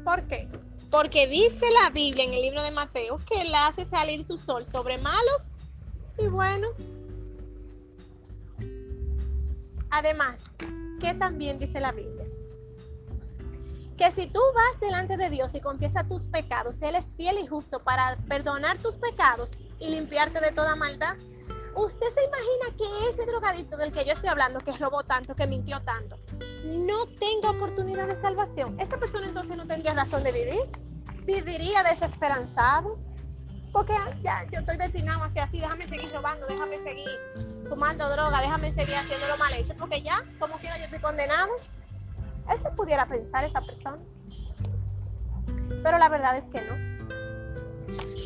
¿Por 0.06 0.22
qué? 0.28 0.48
Porque 0.92 1.26
dice 1.26 1.66
la 1.82 1.90
Biblia 1.90 2.26
en 2.26 2.34
el 2.34 2.42
libro 2.44 2.62
de 2.62 2.70
Mateo 2.70 3.18
que 3.26 3.42
él 3.42 3.52
hace 3.56 3.84
salir 3.84 4.28
su 4.28 4.38
sol 4.38 4.64
sobre 4.64 5.00
malos 5.00 5.58
y 6.18 6.28
buenos. 6.28 6.90
Además, 9.90 10.40
¿qué 11.00 11.14
también 11.14 11.60
dice 11.60 11.80
la 11.80 11.92
Biblia? 11.92 12.26
Que 13.98 14.12
si 14.12 14.28
tú 14.28 14.40
vas 14.56 14.80
delante 14.80 15.18
de 15.18 15.30
Dios 15.30 15.54
y 15.54 15.62
confiesas 15.62 16.08
tus 16.08 16.28
pecados, 16.28 16.82
Él 16.82 16.96
es 16.96 17.16
fiel 17.16 17.38
y 17.38 17.48
justo 17.48 17.84
para 17.84 18.18
perdonar 18.28 18.78
tus 18.80 18.96
pecados 18.96 19.52
y 19.80 19.90
limpiarte 19.90 20.40
de 20.40 20.52
toda 20.52 20.76
maldad. 20.76 21.16
¿Usted 21.76 22.08
se 22.14 22.24
imagina 22.24 22.78
que 22.78 23.10
ese 23.10 23.26
drogadito 23.26 23.78
del 23.78 23.92
que 23.92 24.06
yo 24.06 24.14
estoy 24.14 24.30
hablando, 24.30 24.60
que 24.60 24.74
robó 24.74 25.04
tanto, 25.04 25.36
que 25.36 25.48
mintió 25.48 25.82
tanto, 25.82 26.20
no 26.66 27.08
tenga 27.20 27.52
oportunidad 27.52 28.08
de 28.08 28.16
salvación? 28.16 28.80
Esta 28.80 28.98
persona 28.98 29.28
entonces 29.28 29.58
no 29.58 29.66
tendría 29.66 29.94
razón 29.94 30.24
de 30.24 30.32
vivir. 30.32 30.62
Viviría 31.26 31.84
desesperanzado. 31.84 33.00
Porque 33.74 33.94
ya 34.22 34.46
yo 34.52 34.60
estoy 34.60 34.78
destinado 34.78 35.24
hacia 35.24 35.44
así, 35.44 35.60
déjame 35.60 35.88
seguir 35.88 36.14
robando, 36.14 36.46
déjame 36.46 36.78
seguir 36.78 37.10
fumando 37.68 38.08
droga, 38.10 38.40
déjame 38.40 38.72
seguir 38.72 38.96
haciendo 38.96 39.28
lo 39.28 39.36
mal 39.38 39.52
hecho, 39.54 39.76
porque 39.76 40.02
ya, 40.02 40.24
como 40.40 40.58
quiera, 40.60 40.78
yo 40.78 40.84
estoy 40.84 41.00
condenado. 41.00 41.50
Eso 42.54 42.72
pudiera 42.76 43.08
pensar 43.08 43.44
esa 43.44 43.62
persona. 43.62 43.98
Pero 45.84 45.98
la 45.98 46.08
verdad 46.08 46.38
es 46.38 46.46
que 46.46 46.62
no. 46.62 46.94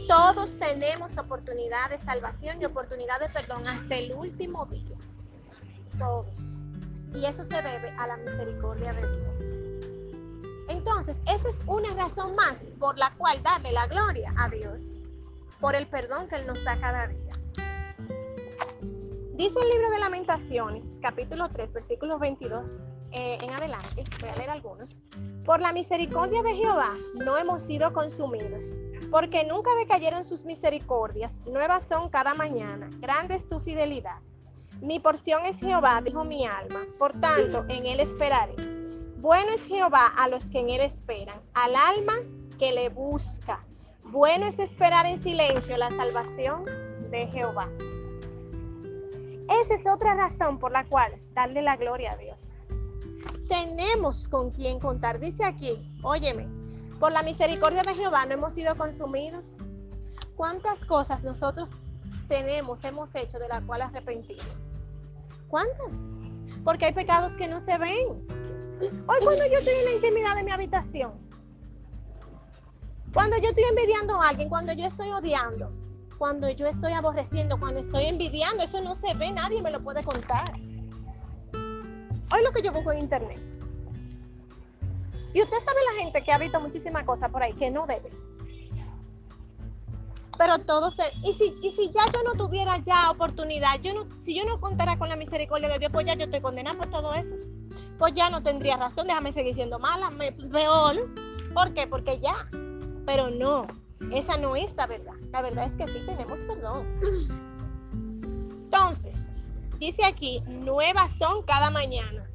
Todos 0.07 0.59
tenemos 0.59 1.17
oportunidad 1.17 1.89
de 1.89 1.97
salvación 1.97 2.61
y 2.61 2.65
oportunidad 2.65 3.19
de 3.19 3.29
perdón 3.29 3.67
hasta 3.67 3.95
el 3.95 4.13
último 4.13 4.65
día. 4.65 4.97
Todos. 5.97 6.61
Y 7.13 7.25
eso 7.25 7.43
se 7.43 7.61
debe 7.61 7.89
a 7.97 8.07
la 8.07 8.17
misericordia 8.17 8.93
de 8.93 9.17
Dios. 9.17 9.53
Entonces, 10.69 11.21
esa 11.25 11.49
es 11.49 11.61
una 11.65 11.89
razón 11.93 12.35
más 12.35 12.65
por 12.79 12.97
la 12.97 13.11
cual 13.11 13.41
darle 13.43 13.71
la 13.71 13.87
gloria 13.87 14.33
a 14.37 14.49
Dios, 14.49 15.01
por 15.59 15.75
el 15.75 15.87
perdón 15.87 16.27
que 16.27 16.35
Él 16.35 16.47
nos 16.47 16.63
da 16.63 16.79
cada 16.79 17.07
día. 17.07 17.33
Dice 19.33 19.59
el 19.61 19.69
libro 19.69 19.91
de 19.91 19.99
lamentaciones, 19.99 20.97
capítulo 20.99 21.47
3, 21.49 21.71
versículos 21.71 22.19
22 22.19 22.81
eh, 23.11 23.37
en 23.41 23.51
adelante, 23.51 24.03
voy 24.19 24.29
a 24.29 24.35
leer 24.35 24.49
algunos. 24.49 25.03
Por 25.45 25.61
la 25.61 25.71
misericordia 25.73 26.41
de 26.41 26.55
Jehová 26.55 26.89
no 27.13 27.37
hemos 27.37 27.61
sido 27.61 27.93
consumidos, 27.93 28.75
porque 29.11 29.45
nunca 29.45 29.69
decayeron 29.75 30.25
sus 30.25 30.43
misericordias, 30.43 31.39
nuevas 31.45 31.87
son 31.87 32.09
cada 32.09 32.33
mañana, 32.33 32.89
grande 32.99 33.35
es 33.35 33.47
tu 33.47 33.59
fidelidad. 33.59 34.17
Mi 34.81 34.99
porción 34.99 35.45
es 35.45 35.59
Jehová, 35.59 36.01
dijo 36.03 36.23
mi 36.23 36.45
alma, 36.47 36.87
por 36.97 37.13
tanto 37.19 37.63
en 37.69 37.85
él 37.85 37.99
esperaré. 37.99 38.55
Bueno 39.17 39.49
es 39.53 39.67
Jehová 39.67 40.07
a 40.17 40.29
los 40.29 40.49
que 40.49 40.59
en 40.59 40.69
él 40.69 40.81
esperan, 40.81 41.39
al 41.53 41.75
alma 41.75 42.13
que 42.57 42.71
le 42.71 42.89
busca. 42.89 43.66
Bueno 44.11 44.45
es 44.45 44.59
esperar 44.59 45.05
en 45.05 45.19
silencio 45.19 45.77
la 45.77 45.89
salvación 45.89 46.63
de 47.11 47.27
Jehová. 47.27 47.69
Esa 49.61 49.75
es 49.75 49.85
otra 49.85 50.15
razón 50.15 50.59
por 50.59 50.71
la 50.71 50.85
cual 50.87 51.21
darle 51.33 51.61
la 51.61 51.75
gloria 51.75 52.13
a 52.13 52.15
Dios. 52.15 52.59
Tenemos 53.49 54.29
con 54.29 54.51
quien 54.51 54.79
contar. 54.79 55.19
Dice 55.19 55.43
aquí, 55.43 55.93
óyeme, 56.03 56.47
por 56.99 57.11
la 57.11 57.21
misericordia 57.21 57.81
de 57.83 57.95
Jehová 57.95 58.25
no 58.25 58.33
hemos 58.33 58.53
sido 58.53 58.75
consumidos. 58.77 59.57
¿Cuántas 60.35 60.85
cosas 60.85 61.23
nosotros 61.23 61.71
tenemos, 62.29 62.83
hemos 62.85 63.13
hecho 63.15 63.39
de 63.39 63.49
la 63.49 63.61
cual 63.61 63.81
arrepentimos? 63.81 64.81
¿Cuántas? 65.49 65.93
Porque 66.63 66.85
hay 66.85 66.93
pecados 66.93 67.33
que 67.33 67.47
no 67.47 67.59
se 67.59 67.77
ven. 67.77 68.25
Hoy 68.79 69.17
cuando 69.21 69.45
yo 69.47 69.59
estoy 69.59 69.73
en 69.73 69.85
la 69.85 69.91
intimidad 69.93 70.35
de 70.35 70.43
mi 70.43 70.51
habitación, 70.51 71.26
cuando 73.17 73.36
yo 73.38 73.50
estoy 73.50 73.63
envidiando 73.63 74.21
a 74.21 74.29
alguien, 74.29 74.47
cuando 74.47 74.74
yo 74.74 74.86
estoy 74.86 75.09
odiando, 75.09 75.71
cuando 76.19 76.51
yo 76.51 76.67
estoy 76.67 76.93
aborreciendo, 76.93 77.59
cuando 77.59 77.79
estoy 77.79 78.05
envidiando, 78.05 78.63
eso 78.63 78.79
no 78.79 78.93
se 78.93 79.12
ve, 79.15 79.31
nadie 79.31 79.59
me 79.63 79.71
lo 79.71 79.81
puede 79.81 80.03
contar. 80.03 80.51
Hoy 81.51 82.43
lo 82.43 82.51
que 82.51 82.62
yo 82.62 82.71
busco 82.71 82.91
en 82.91 83.00
internet. 83.00 83.39
Y 85.33 85.41
usted 85.41 85.57
sabe 85.65 85.79
la 85.95 86.03
gente 86.03 86.24
que 86.24 86.31
ha 86.31 86.38
visto 86.38 86.59
muchísimas 86.59 87.05
cosas 87.05 87.31
por 87.31 87.41
ahí 87.41 87.53
que 87.53 87.71
no 87.71 87.88
debe. 87.88 88.12
Pero 90.38 90.59
todos, 90.59 90.95
y 91.24 91.33
si, 91.33 91.55
y 91.63 91.71
si 91.71 91.89
ya 91.89 92.05
yo 92.13 92.21
no 92.21 92.33
tuviera 92.33 92.77
ya 92.77 93.09
oportunidad, 93.09 93.79
yo 93.81 93.95
no, 93.95 94.05
si 94.19 94.36
yo 94.36 94.45
no 94.45 94.62
contara 94.62 95.00
con 95.00 95.09
la 95.09 95.15
misericordia 95.15 95.69
de 95.69 95.79
Dios, 95.79 95.91
pues 95.91 96.05
ya 96.05 96.13
yo 96.13 96.25
estoy 96.25 96.41
condenando 96.41 96.88
todo 96.91 97.15
eso. 97.15 97.33
Pues 97.97 98.13
ya 98.13 98.29
no 98.29 98.43
tendría 98.43 98.77
razón, 98.77 99.07
déjame 99.07 99.33
seguir 99.33 99.55
siendo 99.55 99.79
mala, 99.79 100.12
me, 100.12 100.33
peor. 100.33 100.97
¿Por 101.55 101.74
qué? 101.74 101.88
Porque 101.88 102.19
ya. 102.19 102.47
Pero 103.07 103.29
no, 103.29 103.65
esa 104.11 104.37
no 104.37 104.57
es 104.57 104.75
la 104.75 104.85
verdad. 104.85 105.13
La 105.31 105.41
verdad 105.41 105.65
es 105.65 105.71
que 105.75 105.87
sí 105.87 106.05
tenemos 106.05 106.37
perdón. 106.39 106.85
Entonces, 108.65 109.31
dice 109.79 110.03
aquí, 110.03 110.41
nuevas 110.41 111.13
son 111.13 111.41
cada 111.43 111.69
mañana. 111.69 112.29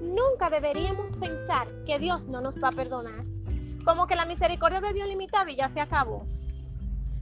Nunca 0.00 0.48
deberíamos 0.48 1.14
pensar 1.16 1.68
que 1.84 1.98
Dios 1.98 2.26
no 2.26 2.40
nos 2.40 2.56
va 2.62 2.68
a 2.68 2.72
perdonar. 2.72 3.22
Como 3.84 4.06
que 4.06 4.16
la 4.16 4.24
misericordia 4.24 4.80
de 4.80 4.94
Dios 4.94 5.06
limitada 5.08 5.50
y 5.50 5.56
ya 5.56 5.68
se 5.68 5.82
acabó. 5.82 6.26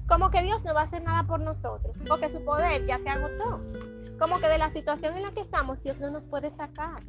Como 0.06 0.30
que 0.30 0.42
Dios 0.42 0.62
no 0.62 0.72
va 0.72 0.82
a 0.82 0.84
hacer 0.84 1.02
nada 1.02 1.24
por 1.24 1.40
nosotros, 1.40 1.96
porque 2.06 2.28
su 2.28 2.44
poder 2.44 2.86
ya 2.86 3.00
se 3.00 3.08
agotó. 3.08 3.60
Como 4.16 4.38
que 4.38 4.46
de 4.46 4.58
la 4.58 4.70
situación 4.70 5.16
en 5.16 5.24
la 5.24 5.32
que 5.32 5.40
estamos 5.40 5.82
Dios 5.82 5.98
no 5.98 6.08
nos 6.10 6.28
puede 6.28 6.50
sacar. 6.50 7.00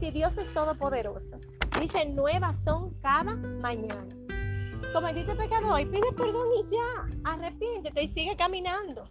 Si 0.00 0.10
Dios 0.10 0.36
es 0.38 0.52
todopoderoso, 0.52 1.38
dice 1.80 2.04
nuevas 2.06 2.56
son 2.64 2.94
cada 3.00 3.34
mañana 3.34 4.25
cometiste 4.92 5.34
pecado 5.34 5.74
hoy, 5.74 5.86
pide 5.86 6.12
perdón 6.12 6.48
y 6.58 6.70
ya, 6.70 7.30
arrepiéntete 7.30 8.02
y 8.02 8.08
sigue 8.08 8.36
caminando. 8.36 9.10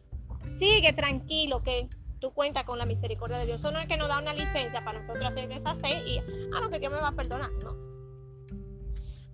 Sigue 0.59 0.93
tranquilo 0.93 1.61
que 1.63 1.89
tú 2.19 2.31
cuentas 2.31 2.63
con 2.63 2.77
la 2.77 2.85
misericordia 2.85 3.37
de 3.37 3.45
Dios. 3.45 3.61
Eso 3.61 3.71
no 3.71 3.79
es 3.79 3.87
que 3.87 3.97
nos 3.97 4.07
da 4.07 4.19
una 4.19 4.33
licencia 4.33 4.83
para 4.83 4.99
nosotros 4.99 5.25
hacer 5.25 5.47
deshacer 5.47 6.07
y, 6.07 6.19
ah, 6.53 6.61
no, 6.61 6.69
que 6.69 6.79
Dios 6.79 6.91
me 6.91 6.99
va 6.99 7.09
a 7.09 7.15
perdonar, 7.15 7.51
no. 7.63 7.75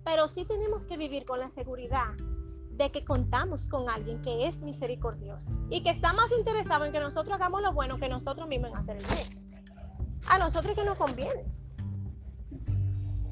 Pero 0.04 0.26
sí 0.28 0.44
tenemos 0.44 0.84
que 0.84 0.96
vivir 0.96 1.24
con 1.24 1.38
la 1.38 1.48
seguridad 1.48 2.14
de 2.72 2.90
que 2.90 3.04
contamos 3.04 3.68
con 3.68 3.88
alguien 3.88 4.20
que 4.22 4.46
es 4.46 4.58
misericordioso 4.58 5.52
y 5.70 5.82
que 5.82 5.90
está 5.90 6.12
más 6.12 6.32
interesado 6.32 6.84
en 6.84 6.92
que 6.92 7.00
nosotros 7.00 7.34
hagamos 7.34 7.62
lo 7.62 7.72
bueno 7.72 7.98
que 7.98 8.08
nosotros 8.08 8.48
mismos 8.48 8.70
en 8.70 8.76
hacer 8.76 8.96
el 8.96 9.06
bien. 9.06 9.28
A 10.28 10.38
nosotros 10.38 10.74
que 10.74 10.84
nos 10.84 10.96
conviene. 10.96 11.44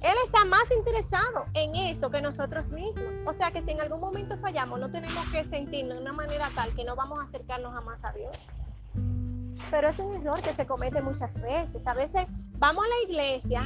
Él 0.00 0.14
está 0.25 0.45
más 0.47 0.71
interesado 0.75 1.45
en 1.52 1.76
eso 1.76 2.11
que 2.11 2.23
nosotros 2.23 2.69
mismos. 2.69 3.14
O 3.26 3.33
sea 3.33 3.50
que 3.50 3.61
si 3.61 3.71
en 3.71 3.80
algún 3.80 4.00
momento 4.00 4.38
fallamos, 4.38 4.80
no 4.80 4.90
tenemos 4.90 5.28
que 5.28 5.45
sentirnos 5.45 5.97
de 5.97 6.02
una 6.02 6.12
manera 6.12 6.49
tal 6.54 6.75
que 6.75 6.85
no 6.85 6.97
vamos 6.97 7.19
a 7.19 7.25
acercarnos 7.25 7.75
jamás 7.75 8.02
a 8.04 8.12
Dios. 8.12 8.37
Pero 9.71 9.88
es 9.88 9.99
un 9.99 10.14
error 10.14 10.40
que 10.40 10.54
se 10.54 10.66
comete 10.66 11.02
muchas 11.02 11.33
veces. 11.35 11.87
A 11.87 11.92
veces 11.92 12.26
vamos 12.59 12.85
a 12.85 12.88
la 12.88 13.11
iglesia 13.11 13.62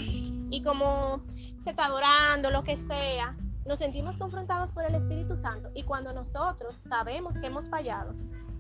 y 0.51 0.63
como 0.63 1.23
se 1.63 1.71
está 1.71 1.87
adorando, 1.87 2.51
lo 2.51 2.65
que 2.65 2.77
sea, 2.79 3.37
nos 3.65 3.79
sentimos 3.79 4.17
confrontados 4.17 4.73
por 4.73 4.85
el 4.85 4.95
Espíritu 4.95 5.37
Santo 5.37 5.71
y 5.75 5.85
cuando 5.85 6.13
nosotros 6.13 6.81
sabemos 6.89 7.39
que 7.39 7.47
hemos 7.47 7.69
fallado, 7.71 8.13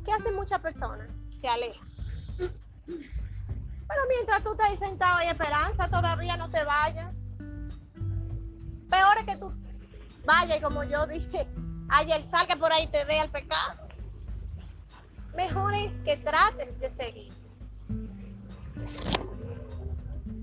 ¿qué 0.04 0.12
hace 0.12 0.32
mucha 0.32 0.60
persona? 0.60 1.08
Se 1.36 1.48
aleja. 1.48 1.84
Pero 2.86 4.02
mientras 4.08 4.42
tú 4.42 4.52
estás 4.52 4.70
ahí 4.70 4.76
sentado 4.76 5.18
hay 5.18 5.28
esperanza, 5.28 5.88
todavía 5.88 6.36
no 6.36 6.48
te 6.48 6.62
vayas. 6.64 7.12
Peor 8.90 9.18
es 9.18 9.24
que 9.24 9.36
tú 9.36 9.52
vayas 10.24 10.58
y 10.58 10.60
como 10.60 10.84
yo 10.84 11.06
dije, 11.06 11.46
ayer 11.88 12.26
salga 12.28 12.56
por 12.56 12.72
ahí 12.72 12.86
te 12.86 13.04
dé 13.04 13.18
al 13.20 13.30
pecado. 13.30 13.88
Mejor 15.36 15.74
es 15.74 15.94
que 16.04 16.16
trates 16.16 16.78
de 16.78 16.90
seguir. 16.90 17.32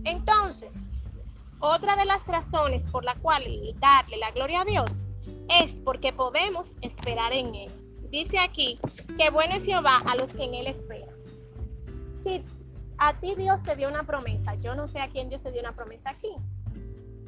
Entonces, 0.03 0.89
otra 1.59 1.95
de 1.95 2.05
las 2.05 2.25
razones 2.27 2.83
por 2.91 3.03
la 3.03 3.15
cual 3.15 3.43
darle 3.79 4.17
la 4.17 4.31
gloria 4.31 4.61
a 4.61 4.65
Dios 4.65 5.07
es 5.61 5.73
porque 5.85 6.11
podemos 6.11 6.77
esperar 6.81 7.33
en 7.33 7.53
Él. 7.53 7.71
Dice 8.09 8.39
aquí 8.39 8.79
que 9.17 9.29
bueno 9.29 9.55
es 9.55 9.63
Jehová 9.63 10.01
a 10.05 10.15
los 10.15 10.31
que 10.31 10.43
en 10.43 10.55
Él 10.55 10.67
esperan. 10.67 11.15
Si 12.17 12.43
a 12.97 13.13
ti 13.19 13.35
Dios 13.35 13.63
te 13.63 13.75
dio 13.75 13.89
una 13.89 14.03
promesa, 14.03 14.55
yo 14.55 14.75
no 14.75 14.87
sé 14.87 14.99
a 14.99 15.07
quién 15.07 15.29
Dios 15.29 15.41
te 15.41 15.51
dio 15.51 15.61
una 15.61 15.73
promesa 15.73 16.09
aquí. 16.09 16.35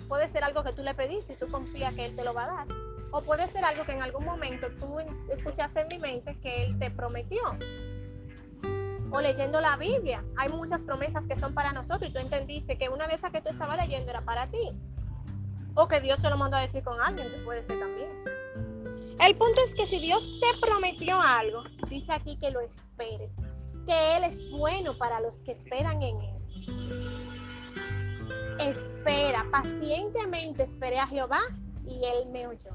Puede 0.07 0.27
ser 0.27 0.43
algo 0.43 0.63
que 0.63 0.74
tú 0.74 0.83
le 0.83 0.93
pediste 0.93 1.33
y 1.33 1.36
tú 1.36 1.50
confías 1.50 1.93
que 1.93 2.05
Él 2.05 2.15
te 2.15 2.24
lo 2.24 2.33
va 2.33 2.43
a 2.43 2.48
dar. 2.48 2.67
O 3.12 3.22
puede 3.22 3.48
ser 3.48 3.63
algo 3.63 3.86
que 3.86 3.91
en 3.91 4.01
algún 4.01 4.25
momento 4.25 4.67
tú 4.79 5.00
escuchaste 5.31 5.81
en 5.81 5.88
mi 5.88 6.00
mente 6.00 6.38
que 6.39 6.63
Él 6.63 6.79
te 6.79 6.89
prometió 6.91 7.41
o 9.13 9.22
leyendo 9.22 9.62
la 9.62 9.77
Biblia. 9.77 10.25
Hay 10.38 10.50
muchas 10.50 10.81
promesas 10.81 11.25
que 11.27 11.36
son 11.36 11.53
para 11.53 11.72
nosotros 11.72 12.10
y 12.10 12.13
tú 12.13 12.19
entendiste 12.19 12.77
que 12.77 12.89
una 12.89 13.07
de 13.07 13.13
esas 13.13 13.31
que 13.31 13.41
tú 13.41 13.50
estabas 13.50 13.77
leyendo 13.77 14.10
era 14.10 14.25
para 14.25 14.50
ti. 14.50 14.72
O 15.75 15.88
que 15.88 16.01
Dios 16.01 16.19
te 16.22 16.29
lo 16.29 16.38
mandó 16.38 16.57
a 16.57 16.62
decir 16.62 16.83
con 16.83 17.00
alguien, 17.00 17.31
que 17.31 17.38
puede 17.39 17.63
ser 17.63 17.79
también. 17.79 18.10
El 19.24 19.36
punto 19.36 19.62
es 19.65 19.75
que 19.75 19.86
si 19.86 20.00
Dios 20.00 20.39
te 20.41 20.60
prometió 20.60 21.22
algo, 21.22 21.63
dice 21.88 22.12
aquí 22.12 22.38
que 22.38 22.50
lo 22.50 22.60
esperes, 22.60 23.36
que 23.86 24.17
Él 24.17 24.24
es 24.24 24.50
bueno 24.50 24.98
para 24.98 25.19
los 25.19 25.43
que 25.43 25.51
esperan 25.51 26.01
en 26.01 26.19
Él. 26.19 27.12
Espera, 28.63 29.46
pacientemente 29.51 30.63
esperé 30.63 31.00
a 31.00 31.08
Jehová 31.08 31.39
y 31.86 32.03
Él 32.05 32.29
me 32.32 32.48
oyó 32.48 32.72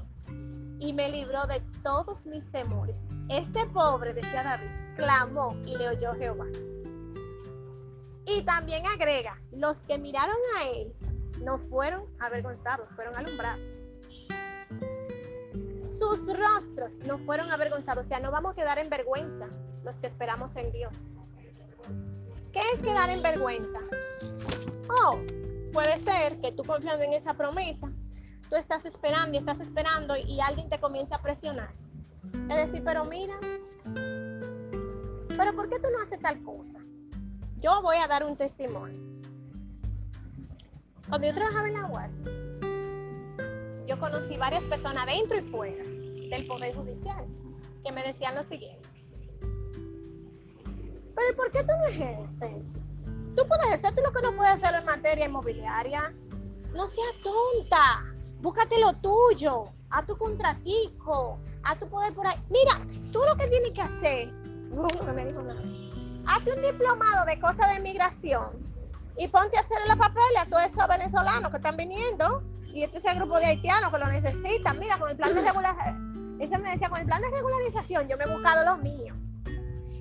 y 0.79 0.93
me 0.93 1.09
libró 1.09 1.45
de 1.45 1.61
todos 1.83 2.25
mis 2.25 2.49
temores. 2.51 2.99
Este 3.27 3.65
pobre, 3.67 4.13
decía 4.13 4.43
David, 4.43 4.69
clamó 4.95 5.55
y 5.65 5.77
le 5.77 5.89
oyó 5.89 6.13
Jehová. 6.13 6.45
Y 8.25 8.41
también 8.43 8.83
agrega, 8.87 9.41
los 9.51 9.85
que 9.85 9.97
miraron 9.97 10.37
a 10.57 10.69
él 10.69 10.93
no 11.41 11.57
fueron 11.69 12.05
avergonzados, 12.19 12.89
fueron 12.91 13.17
alumbrados. 13.17 13.69
Sus 15.89 16.31
rostros 16.37 16.99
no 16.99 17.17
fueron 17.19 17.51
avergonzados, 17.51 18.05
o 18.05 18.09
sea, 18.09 18.19
no 18.19 18.31
vamos 18.31 18.51
a 18.51 18.55
quedar 18.55 18.77
en 18.77 18.89
vergüenza 18.89 19.47
los 19.83 19.99
que 19.99 20.07
esperamos 20.07 20.55
en 20.55 20.71
Dios. 20.71 21.15
¿Qué 22.53 22.61
es 22.73 22.81
quedar 22.81 23.09
en 23.09 23.21
vergüenza? 23.21 23.79
Oh, 25.03 25.19
puede 25.71 25.97
ser 25.97 26.39
que 26.41 26.51
tú 26.51 26.63
confiando 26.63 27.03
en 27.03 27.13
esa 27.13 27.33
promesa, 27.33 27.91
tú 28.49 28.55
estás 28.55 28.85
esperando 28.85 29.33
y 29.33 29.37
estás 29.37 29.59
esperando 29.59 30.15
y 30.17 30.39
alguien 30.39 30.69
te 30.69 30.79
comienza 30.79 31.15
a 31.15 31.21
presionar. 31.21 31.73
Es 32.49 32.57
decir, 32.57 32.83
pero 32.83 33.05
mira, 33.05 33.39
pero 35.37 35.55
¿por 35.55 35.69
qué 35.69 35.79
tú 35.79 35.87
no 35.91 36.01
haces 36.01 36.19
tal 36.19 36.41
cosa? 36.43 36.79
Yo 37.59 37.81
voy 37.81 37.97
a 37.97 38.07
dar 38.07 38.23
un 38.23 38.35
testimonio. 38.35 38.99
Cuando 41.07 41.27
yo 41.27 41.33
trabajaba 41.33 41.67
en 41.67 41.73
la 41.73 41.85
UAR, 41.87 42.11
yo 43.87 43.99
conocí 43.99 44.37
varias 44.37 44.63
personas 44.63 45.05
dentro 45.05 45.37
y 45.37 45.41
fuera 45.41 45.83
del 45.83 46.45
Poder 46.45 46.75
Judicial 46.75 47.25
que 47.83 47.91
me 47.91 48.03
decían 48.03 48.35
lo 48.35 48.43
siguiente. 48.43 48.87
Pero 51.15 51.35
¿por 51.35 51.51
qué 51.51 51.59
tú 51.63 51.71
no 51.81 51.87
ejerces? 51.87 52.63
Tú 53.39 53.47
puedes 53.47 53.65
ejercer 53.67 53.95
tú 53.95 54.01
lo 54.01 54.11
que 54.11 54.21
no 54.21 54.35
puedes 54.35 54.55
hacer 54.55 54.75
en 54.75 54.85
materia 54.85 55.25
inmobiliaria. 55.25 56.13
No 56.73 56.89
seas 56.89 57.13
tonta. 57.23 58.03
Búscate 58.41 58.77
lo 58.81 58.91
tuyo. 58.95 59.71
A 59.91 60.05
tu 60.05 60.17
contratico. 60.17 61.39
A 61.63 61.73
tu 61.77 61.87
poder 61.87 62.13
por 62.13 62.27
ahí. 62.27 62.35
Mira, 62.49 62.85
tú 63.13 63.21
lo 63.23 63.37
que 63.37 63.47
tienes 63.47 63.71
que 63.73 63.81
hacer 63.81 64.27
no. 64.27 64.89
Hazte 66.27 66.53
un 66.53 66.61
diplomado 66.61 67.25
de 67.27 67.39
cosas 67.39 67.73
de 67.75 67.81
migración 67.81 68.69
y 69.17 69.29
ponte 69.29 69.55
a 69.55 69.61
hacerle 69.61 69.87
la 69.87 69.95
papeles 69.95 70.37
a 70.41 70.45
todos 70.45 70.65
esos 70.65 70.87
venezolanos 70.89 71.49
que 71.49 71.57
están 71.57 71.77
viniendo 71.77 72.43
y 72.73 72.83
este 72.83 72.97
es 72.97 73.05
el 73.05 73.15
grupo 73.15 73.39
de 73.39 73.45
haitianos 73.45 73.89
que 73.89 73.99
lo 73.99 74.07
necesitan. 74.07 74.77
Mira, 74.79 74.97
con 74.97 75.11
el 75.11 75.15
plan 75.15 75.33
de 75.33 75.41
regularización, 75.41 76.37
ese 76.41 76.57
me 76.57 76.71
decía, 76.71 76.89
con 76.89 76.99
el 76.99 77.05
plan 77.05 77.21
de 77.21 77.31
regularización 77.31 78.07
yo 78.09 78.17
me 78.17 78.25
he 78.25 78.27
buscado 78.27 78.65
los 78.65 78.83
míos. 78.83 79.17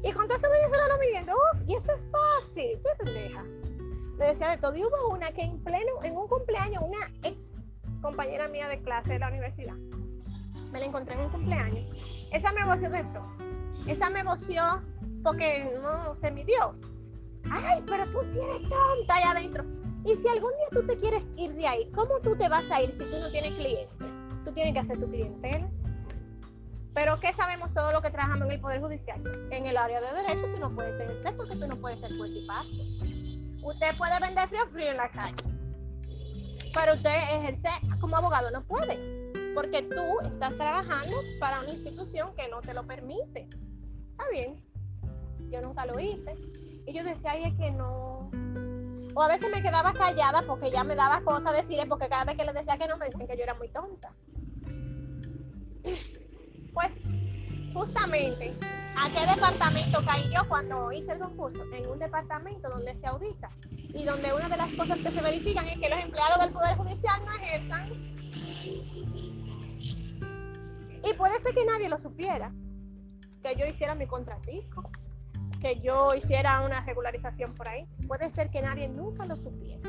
Y 0.03 0.13
con 0.13 0.29
todos 0.29 0.43
esos 0.43 0.51
venezolanos 0.51 0.99
viniendo, 1.01 1.33
uff, 1.35 1.63
y 1.67 1.75
esto 1.75 1.93
es 1.95 2.11
fácil, 2.11 2.71
estoy 2.77 3.07
pendeja. 3.07 3.43
Me 4.19 4.27
decía 4.27 4.49
de 4.49 4.57
todo. 4.57 4.75
Y 4.77 4.85
hubo 4.85 5.15
una 5.15 5.31
que 5.31 5.43
en 5.43 5.63
pleno, 5.63 5.93
en 6.03 6.17
un 6.17 6.29
cumpleaños, 6.29 6.83
una 6.83 6.99
ex 7.23 7.47
compañera 8.01 8.49
mía 8.49 8.69
de 8.69 8.81
clase 8.83 9.15
de 9.15 9.19
la 9.21 9.29
universidad, 9.29 9.75
me 10.73 10.81
la 10.81 10.87
encontré 10.87 11.15
en 11.15 11.23
un 11.23 11.31
cumpleaños. 11.31 11.87
Esa 12.33 12.53
me 12.53 12.65
voció 12.65 12.91
de 12.91 13.05
todo 13.05 13.39
esa 13.89 14.11
me 14.11 14.23
voció 14.23 14.63
porque 15.25 15.67
no 15.83 16.15
se 16.15 16.31
midió. 16.31 16.77
Ay, 17.51 17.83
pero 17.87 18.09
tú 18.11 18.19
sí 18.23 18.39
eres 18.39 18.69
tonta 18.69 19.15
allá 19.15 19.31
adentro. 19.31 19.65
Y 20.05 20.15
si 20.15 20.29
algún 20.29 20.51
día 20.51 20.69
tú 20.73 20.87
te 20.87 20.97
quieres 20.97 21.33
ir 21.37 21.55
de 21.55 21.67
ahí, 21.67 21.91
¿cómo 21.93 22.11
tú 22.23 22.37
te 22.37 22.49
vas 22.49 22.71
a 22.71 22.83
ir 22.83 22.93
si 22.93 23.05
tú 23.05 23.19
no 23.19 23.31
tienes 23.31 23.53
cliente? 23.55 24.05
Tú 24.45 24.53
tienes 24.53 24.75
que 24.75 24.81
hacer 24.81 24.99
tu 24.99 25.09
clientela. 25.09 25.71
Pero 26.99 27.21
¿qué 27.21 27.33
sabemos 27.33 27.73
todo 27.73 27.93
lo 27.93 28.03
que 28.03 28.11
trabajamos 28.11 28.47
en 28.47 28.55
el 28.55 28.61
Poder 28.61 28.81
Judicial? 28.81 29.23
En 29.53 29.67
el 29.67 29.77
área 29.77 30.01
de 30.01 30.21
derecho 30.21 30.51
tú 30.51 30.59
no 30.59 30.75
puedes 30.75 30.99
ejercer 30.99 31.37
porque 31.37 31.55
tú 31.55 31.69
no 31.69 31.81
puedes 31.81 32.01
ser 32.01 32.11
juez 32.19 32.33
y 32.35 32.45
parte. 32.45 32.75
Usted 33.63 33.97
puede 33.97 34.19
vender 34.21 34.49
frío 34.49 34.67
frío 34.67 34.91
en 34.91 34.97
la 34.97 35.09
calle. 35.09 35.45
Pero 36.75 36.95
usted 36.95 37.17
ejercer 37.37 37.71
como 38.01 38.17
abogado 38.17 38.51
no 38.51 38.67
puede. 38.67 39.31
Porque 39.55 39.83
tú 39.83 40.27
estás 40.27 40.57
trabajando 40.57 41.23
para 41.39 41.61
una 41.61 41.71
institución 41.71 42.35
que 42.35 42.49
no 42.49 42.61
te 42.63 42.75
lo 42.75 42.85
permite 42.85 43.49
está 44.11 44.29
bien. 44.33 44.61
Yo 45.53 45.61
nunca 45.61 45.87
lo 45.87 46.01
hice. 46.01 46.35
Y 46.85 46.93
yo 46.95 47.05
decía, 47.05 47.31
ay, 47.31 47.45
es 47.45 47.55
que 47.55 47.71
no. 47.71 48.29
O 49.15 49.23
a 49.23 49.29
veces 49.29 49.49
me 49.53 49.63
quedaba 49.63 49.93
callada 49.93 50.43
porque 50.43 50.73
ya 50.73 50.83
me 50.83 50.97
daba 50.97 51.21
cosa 51.21 51.53
decirle, 51.53 51.87
porque 51.87 52.09
cada 52.09 52.25
vez 52.25 52.35
que 52.35 52.45
les 52.45 52.55
decía 52.55 52.77
que 52.77 52.89
no, 52.89 52.97
me 52.97 53.07
decían 53.07 53.29
que 53.29 53.37
yo 53.37 53.45
era 53.45 53.55
muy 53.55 53.69
tonta. 53.69 54.13
Pues, 56.73 57.01
justamente, 57.75 58.57
¿a 58.97 59.09
qué 59.11 59.35
departamento 59.35 60.05
caí 60.05 60.29
yo 60.35 60.47
cuando 60.49 60.93
hice 60.93 61.13
el 61.13 61.19
concurso? 61.19 61.63
En 61.73 61.89
un 61.89 61.99
departamento 61.99 62.69
donde 62.69 62.95
se 62.95 63.07
audita 63.07 63.51
y 63.73 64.05
donde 64.05 64.33
una 64.33 64.49
de 64.49 64.57
las 64.57 64.73
cosas 64.73 64.99
que 64.99 65.11
se 65.11 65.23
verifican 65.23 65.67
es 65.67 65.79
que 65.79 65.89
los 65.89 66.03
empleados 66.03 66.39
del 66.41 66.53
Poder 66.53 66.77
Judicial 66.77 67.21
no 67.25 67.33
ejerzan. 67.33 67.93
Y 71.05 71.15
puede 71.15 71.41
ser 71.41 71.55
que 71.55 71.65
nadie 71.65 71.89
lo 71.89 71.99
supiera 71.99 72.53
que 73.43 73.55
yo 73.57 73.67
hiciera 73.67 73.95
mi 73.95 74.07
contratico, 74.07 74.91
que 75.61 75.81
yo 75.81 76.15
hiciera 76.15 76.65
una 76.65 76.81
regularización 76.83 77.55
por 77.55 77.69
ahí. 77.69 77.87
Puede 78.07 78.31
ser 78.31 78.51
que 78.51 78.63
nadie 78.63 78.89
nunca 78.89 79.27
lo 79.27 79.37
supiera. 79.37 79.89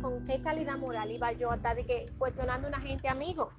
¿Con 0.00 0.24
qué 0.24 0.40
calidad 0.42 0.78
moral 0.78 1.10
iba 1.12 1.32
yo 1.32 1.50
a 1.52 1.56
estar 1.56 1.76
de 1.76 1.86
que 1.86 2.06
cuestionando 2.18 2.66
a 2.66 2.70
una 2.70 2.80
gente 2.80 3.08
amigo? 3.08 3.50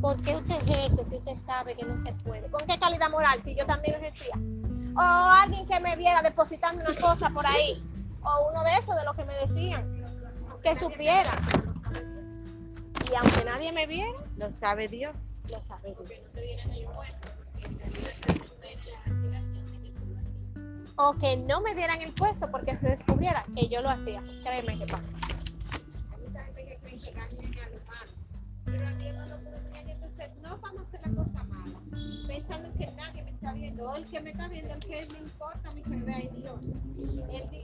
¿Por 0.00 0.20
qué 0.22 0.36
usted 0.36 0.56
ejerce 0.68 1.04
si 1.04 1.16
usted 1.16 1.36
sabe 1.36 1.74
que 1.74 1.84
no 1.84 1.98
se 1.98 2.12
puede? 2.12 2.50
¿Con 2.50 2.66
qué 2.66 2.78
calidad 2.78 3.10
moral 3.10 3.40
si 3.40 3.54
yo 3.54 3.66
también 3.66 3.96
ejercía? 3.96 4.34
O 4.96 5.00
alguien 5.00 5.66
que 5.66 5.80
me 5.80 5.96
viera 5.96 6.22
depositando 6.22 6.82
una 6.84 7.00
cosa 7.00 7.30
por 7.30 7.46
ahí. 7.46 7.82
O 8.22 8.50
uno 8.50 8.62
de 8.64 8.70
esos 8.72 8.96
de 8.96 9.04
los 9.04 9.14
que 9.14 9.24
me 9.24 9.34
decían. 9.34 10.04
Que 10.62 10.76
supiera. 10.76 11.38
Y 13.10 13.14
aunque 13.14 13.44
nadie 13.44 13.72
me 13.72 13.86
viera, 13.86 14.18
lo 14.36 14.50
sabe 14.50 14.88
Dios. 14.88 15.16
Lo 15.50 15.60
sabe 15.60 15.96
Dios 16.06 16.36
o 21.00 21.14
que 21.14 21.36
no 21.36 21.60
me 21.62 21.74
dieran 21.74 22.00
el 22.02 22.12
puesto 22.12 22.50
porque 22.50 22.76
se 22.76 22.88
descubriera 22.88 23.44
que 23.54 23.68
yo 23.68 23.80
lo 23.80 23.88
hacía. 23.88 24.22
Créeme 24.44 24.78
que 24.78 24.86
pasa. 24.86 25.16
El 33.96 34.04
que 34.06 34.20
me 34.20 34.30
está 34.30 34.48
viendo, 34.48 34.74
el 34.74 34.80
que 34.80 35.06
me 35.12 35.18
importa 35.18 35.70
mi 35.72 35.82
me 35.82 36.02
vea 36.02 36.18
Dios. 36.18 36.66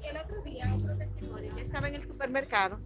El, 0.09 0.17
otro 0.17 0.43
día, 0.43 0.75
otro 0.75 0.97
testimonio, 0.97 1.53
yo 1.57 1.63
estaba 1.63 1.89
en 1.89 1.97
el 1.97 2.07
supermercado 2.07 2.81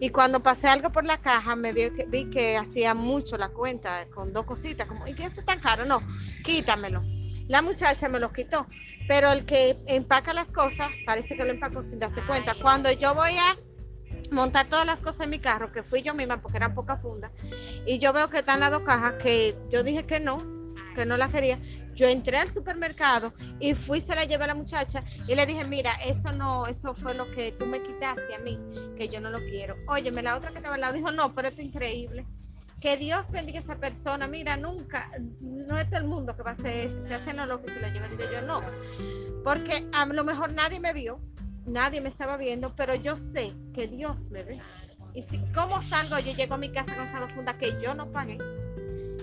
y 0.00 0.10
cuando 0.10 0.40
pasé 0.40 0.68
algo 0.68 0.90
por 0.90 1.04
la 1.04 1.18
caja 1.18 1.56
me 1.56 1.72
vi 1.72 1.90
que, 1.90 2.06
vi 2.06 2.30
que 2.30 2.56
hacía 2.56 2.94
mucho 2.94 3.36
la 3.38 3.48
cuenta 3.48 4.06
con 4.10 4.32
dos 4.32 4.44
cositas, 4.44 4.86
como, 4.86 5.06
¿y 5.06 5.14
qué 5.14 5.24
es 5.24 5.44
tan 5.44 5.60
caro? 5.60 5.84
No, 5.84 6.02
quítamelo. 6.44 7.02
La 7.48 7.62
muchacha 7.62 8.08
me 8.08 8.18
lo 8.18 8.32
quitó 8.32 8.66
pero 9.06 9.32
el 9.32 9.44
que 9.44 9.76
empaca 9.86 10.32
las 10.32 10.50
cosas 10.50 10.88
parece 11.04 11.36
que 11.36 11.44
lo 11.44 11.50
empacó 11.50 11.82
sin 11.82 11.98
darse 11.98 12.24
cuenta. 12.24 12.54
Cuando 12.60 12.90
yo 12.92 13.14
voy 13.14 13.32
a 13.32 13.56
montar 14.30 14.68
todas 14.68 14.86
las 14.86 15.00
cosas 15.00 15.22
en 15.22 15.30
mi 15.30 15.38
carro, 15.38 15.72
que 15.72 15.82
fui 15.82 16.02
yo 16.02 16.14
misma 16.14 16.40
porque 16.40 16.56
eran 16.56 16.74
pocas 16.74 17.00
fundas, 17.02 17.30
y 17.86 17.98
yo 17.98 18.12
veo 18.12 18.28
que 18.28 18.38
están 18.38 18.60
las 18.60 18.70
dos 18.70 18.82
cajas 18.82 19.14
que 19.14 19.56
yo 19.70 19.82
dije 19.82 20.04
que 20.04 20.20
no, 20.20 20.38
que 20.94 21.04
no 21.04 21.16
las 21.16 21.30
quería. 21.30 21.58
Yo 21.94 22.08
entré 22.08 22.38
al 22.38 22.50
supermercado 22.50 23.32
y 23.60 23.74
fui, 23.74 24.00
se 24.00 24.14
la 24.14 24.24
llevé 24.24 24.44
a 24.44 24.48
la 24.48 24.54
muchacha 24.54 25.02
y 25.26 25.34
le 25.34 25.46
dije, 25.46 25.64
mira, 25.64 25.92
eso 26.04 26.32
no, 26.32 26.66
eso 26.66 26.94
fue 26.94 27.14
lo 27.14 27.30
que 27.32 27.52
tú 27.52 27.66
me 27.66 27.82
quitaste 27.82 28.34
a 28.34 28.38
mí, 28.40 28.58
que 28.96 29.08
yo 29.08 29.20
no 29.20 29.30
lo 29.30 29.38
quiero. 29.38 29.76
Óyeme, 29.88 30.22
la 30.22 30.36
otra 30.36 30.50
que 30.50 30.58
estaba 30.58 30.74
al 30.74 30.80
lado 30.80 30.94
dijo, 30.94 31.10
no, 31.10 31.34
pero 31.34 31.48
esto 31.48 31.60
es 31.60 31.68
increíble. 31.68 32.26
Que 32.80 32.96
Dios 32.96 33.30
bendiga 33.30 33.60
a 33.60 33.62
esa 33.62 33.78
persona. 33.78 34.26
Mira, 34.26 34.56
nunca, 34.56 35.10
no 35.40 35.78
es 35.78 35.88
todo 35.88 36.00
el 36.00 36.06
mundo 36.06 36.36
que 36.36 36.42
va 36.42 36.50
a 36.50 36.52
hacer 36.52 36.86
eso. 36.86 37.02
Se 37.06 37.14
hace 37.14 37.32
lo 37.32 37.62
que 37.62 37.72
se 37.72 37.80
la 37.80 37.88
lleva, 37.88 38.08
digo 38.08 38.24
yo, 38.30 38.42
no. 38.42 38.60
Porque 39.42 39.88
a 39.92 40.04
lo 40.04 40.22
mejor 40.22 40.52
nadie 40.52 40.80
me 40.80 40.92
vio, 40.92 41.18
nadie 41.64 42.02
me 42.02 42.10
estaba 42.10 42.36
viendo, 42.36 42.74
pero 42.76 42.94
yo 42.94 43.16
sé 43.16 43.54
que 43.72 43.88
Dios 43.88 44.28
me 44.30 44.42
ve. 44.42 44.60
Y 45.14 45.22
si, 45.22 45.38
¿cómo 45.54 45.80
salgo? 45.80 46.18
Yo 46.18 46.34
llego 46.34 46.54
a 46.54 46.58
mi 46.58 46.70
casa 46.72 46.94
con 46.94 47.06
esa 47.06 47.20
dos 47.20 47.32
fundas 47.32 47.54
que 47.56 47.80
yo 47.80 47.94
no 47.94 48.10
pagué. 48.10 48.36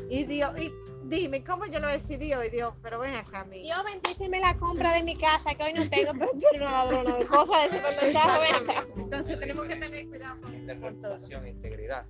Y 0.10 0.23
Dios, 0.23 0.57
y 0.60 0.71
dime, 1.17 1.43
¿cómo 1.43 1.65
yo 1.65 1.80
lo 1.80 1.88
decidí 1.88 2.34
hoy, 2.34 2.50
Dios? 2.50 2.74
Pero 2.82 3.00
ven 3.00 3.15
acá, 3.15 3.43
mi. 3.45 3.62
Dios 3.62 3.78
bendíceme 3.84 4.39
la 4.39 4.56
compra 4.58 4.93
de 4.93 5.04
mi 5.04 5.17
casa, 5.17 5.54
que 5.54 5.63
hoy 5.63 5.74
no 5.74 5.88
tengo, 5.89 6.13
pero 6.13 6.32
tú 6.32 6.45
eres 6.52 6.62
una 6.62 6.71
ladrona 6.71 7.17
de 7.17 7.26
cosas 7.26 7.71
de 7.71 7.78
supermercado, 7.78 8.41
ven 8.41 8.69
acá. 8.69 8.88
Entonces 8.95 9.39
tenemos 9.39 9.67
que 9.67 9.76
tener 9.76 10.08
cuidado 10.08 10.41
con 10.41 10.65
de 10.65 10.74
reputación 10.74 11.45
e 11.45 11.50
integridad. 11.50 12.06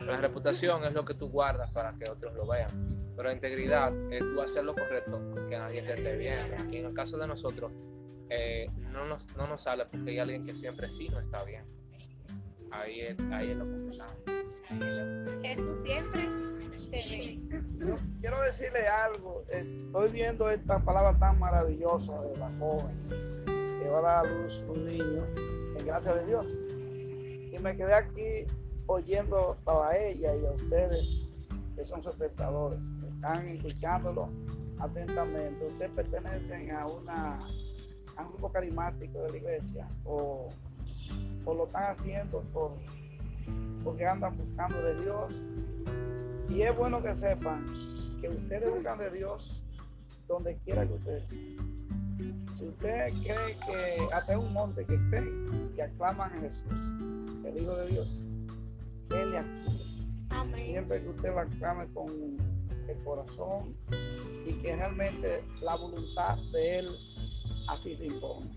La 0.00 0.16
reputación 0.16 0.84
es 0.84 0.92
lo 0.92 1.04
que 1.04 1.14
tú 1.14 1.30
guardas 1.30 1.70
para 1.72 1.94
que 1.94 2.10
otros 2.10 2.34
lo 2.34 2.46
vean. 2.46 2.68
Pero 3.16 3.28
la 3.28 3.34
integridad 3.34 3.92
es 4.12 4.20
tú 4.20 4.40
hacer 4.40 4.64
lo 4.64 4.74
correcto 4.74 5.20
que 5.48 5.56
nadie 5.56 5.82
te 5.82 5.94
esté 5.94 6.16
viendo. 6.16 6.56
Y 6.70 6.78
en 6.78 6.86
el 6.86 6.94
caso 6.94 7.16
de 7.16 7.26
nosotros, 7.26 7.72
eh, 8.28 8.68
no, 8.90 9.06
nos, 9.06 9.34
no 9.36 9.46
nos 9.46 9.62
sale 9.62 9.86
porque 9.86 10.10
hay 10.10 10.18
alguien 10.18 10.44
que 10.44 10.54
siempre 10.54 10.88
sí 10.88 11.08
no 11.08 11.20
está 11.20 11.42
bien. 11.44 11.64
Ahí 12.70 13.00
es, 13.00 13.16
ahí 13.30 13.50
es 13.50 13.56
lo 13.56 13.64
complicado. 13.64 14.14
Jesús 15.42 15.78
siempre. 15.84 16.23
Yo 17.86 17.96
quiero 18.20 18.40
decirle 18.42 18.86
algo. 18.88 19.44
Estoy 19.48 20.10
viendo 20.10 20.48
esta 20.48 20.78
palabra 20.78 21.18
tan 21.18 21.38
maravillosa 21.38 22.18
de 22.22 22.36
la 22.38 22.50
joven 22.58 23.44
que 23.46 23.88
va 23.90 23.98
a 23.98 24.02
dar 24.02 24.26
a 24.26 24.28
luz 24.28 24.64
un 24.68 24.86
niño, 24.86 25.24
en 25.78 25.86
gracia 25.86 26.14
de 26.14 26.26
Dios. 26.26 26.46
Y 27.52 27.58
me 27.62 27.76
quedé 27.76 27.92
aquí 27.92 28.46
oyendo 28.86 29.56
a 29.66 29.96
ella 29.96 30.34
y 30.34 30.46
a 30.46 30.52
ustedes 30.52 31.22
que 31.76 31.84
son 31.84 32.02
sus 32.02 32.12
espectadores, 32.12 32.78
que 33.00 33.08
están 33.08 33.48
escuchándolo 33.48 34.30
atentamente. 34.78 35.66
Ustedes 35.66 35.90
pertenecen 35.90 36.70
a 36.70 36.86
un 36.86 38.28
grupo 38.30 38.50
carismático 38.50 39.18
de 39.24 39.30
la 39.30 39.36
iglesia 39.36 39.88
o, 40.04 40.48
o 41.44 41.54
lo 41.54 41.66
están 41.66 41.84
haciendo 41.84 42.40
por, 42.52 42.72
porque 43.82 44.06
andan 44.06 44.36
buscando 44.38 44.80
de 44.82 45.02
Dios 45.02 45.34
y 46.54 46.62
es 46.62 46.76
bueno 46.76 47.02
que 47.02 47.12
sepan 47.14 47.66
que 48.20 48.28
ustedes 48.28 48.72
buscan 48.72 48.98
de 48.98 49.10
Dios 49.10 49.60
donde 50.28 50.56
quiera 50.58 50.86
que 50.86 50.92
ustedes. 50.92 51.24
Si 52.54 52.68
ustedes 52.68 53.12
creen 53.24 53.58
que 53.66 54.08
hasta 54.12 54.38
un 54.38 54.52
monte 54.52 54.84
que 54.84 54.94
estén, 54.94 55.68
si 55.72 55.80
aclaman 55.80 56.32
a 56.32 56.40
Jesús, 56.40 56.62
el 57.44 57.60
Hijo 57.60 57.74
de 57.74 57.88
Dios, 57.88 58.08
Él 59.10 59.32
le 59.32 59.38
actúa. 59.38 59.74
Siempre 60.54 61.02
que 61.02 61.08
usted 61.08 61.28
lo 61.30 61.40
aclame 61.40 61.86
con 61.92 62.08
el 62.88 63.04
corazón 63.04 63.76
y 64.46 64.52
que 64.54 64.76
realmente 64.76 65.42
la 65.60 65.74
voluntad 65.74 66.38
de 66.52 66.78
Él 66.78 66.88
así 67.68 67.96
se 67.96 68.06
impone. 68.06 68.50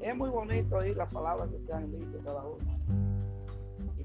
Es 0.00 0.16
muy 0.16 0.30
bonito 0.30 0.76
oír 0.76 0.96
las 0.96 1.12
palabras 1.12 1.48
que 1.48 1.56
ustedes 1.56 1.76
han 1.76 1.92
dicho 1.92 2.20
cada 2.24 2.44
uno 2.44 3.13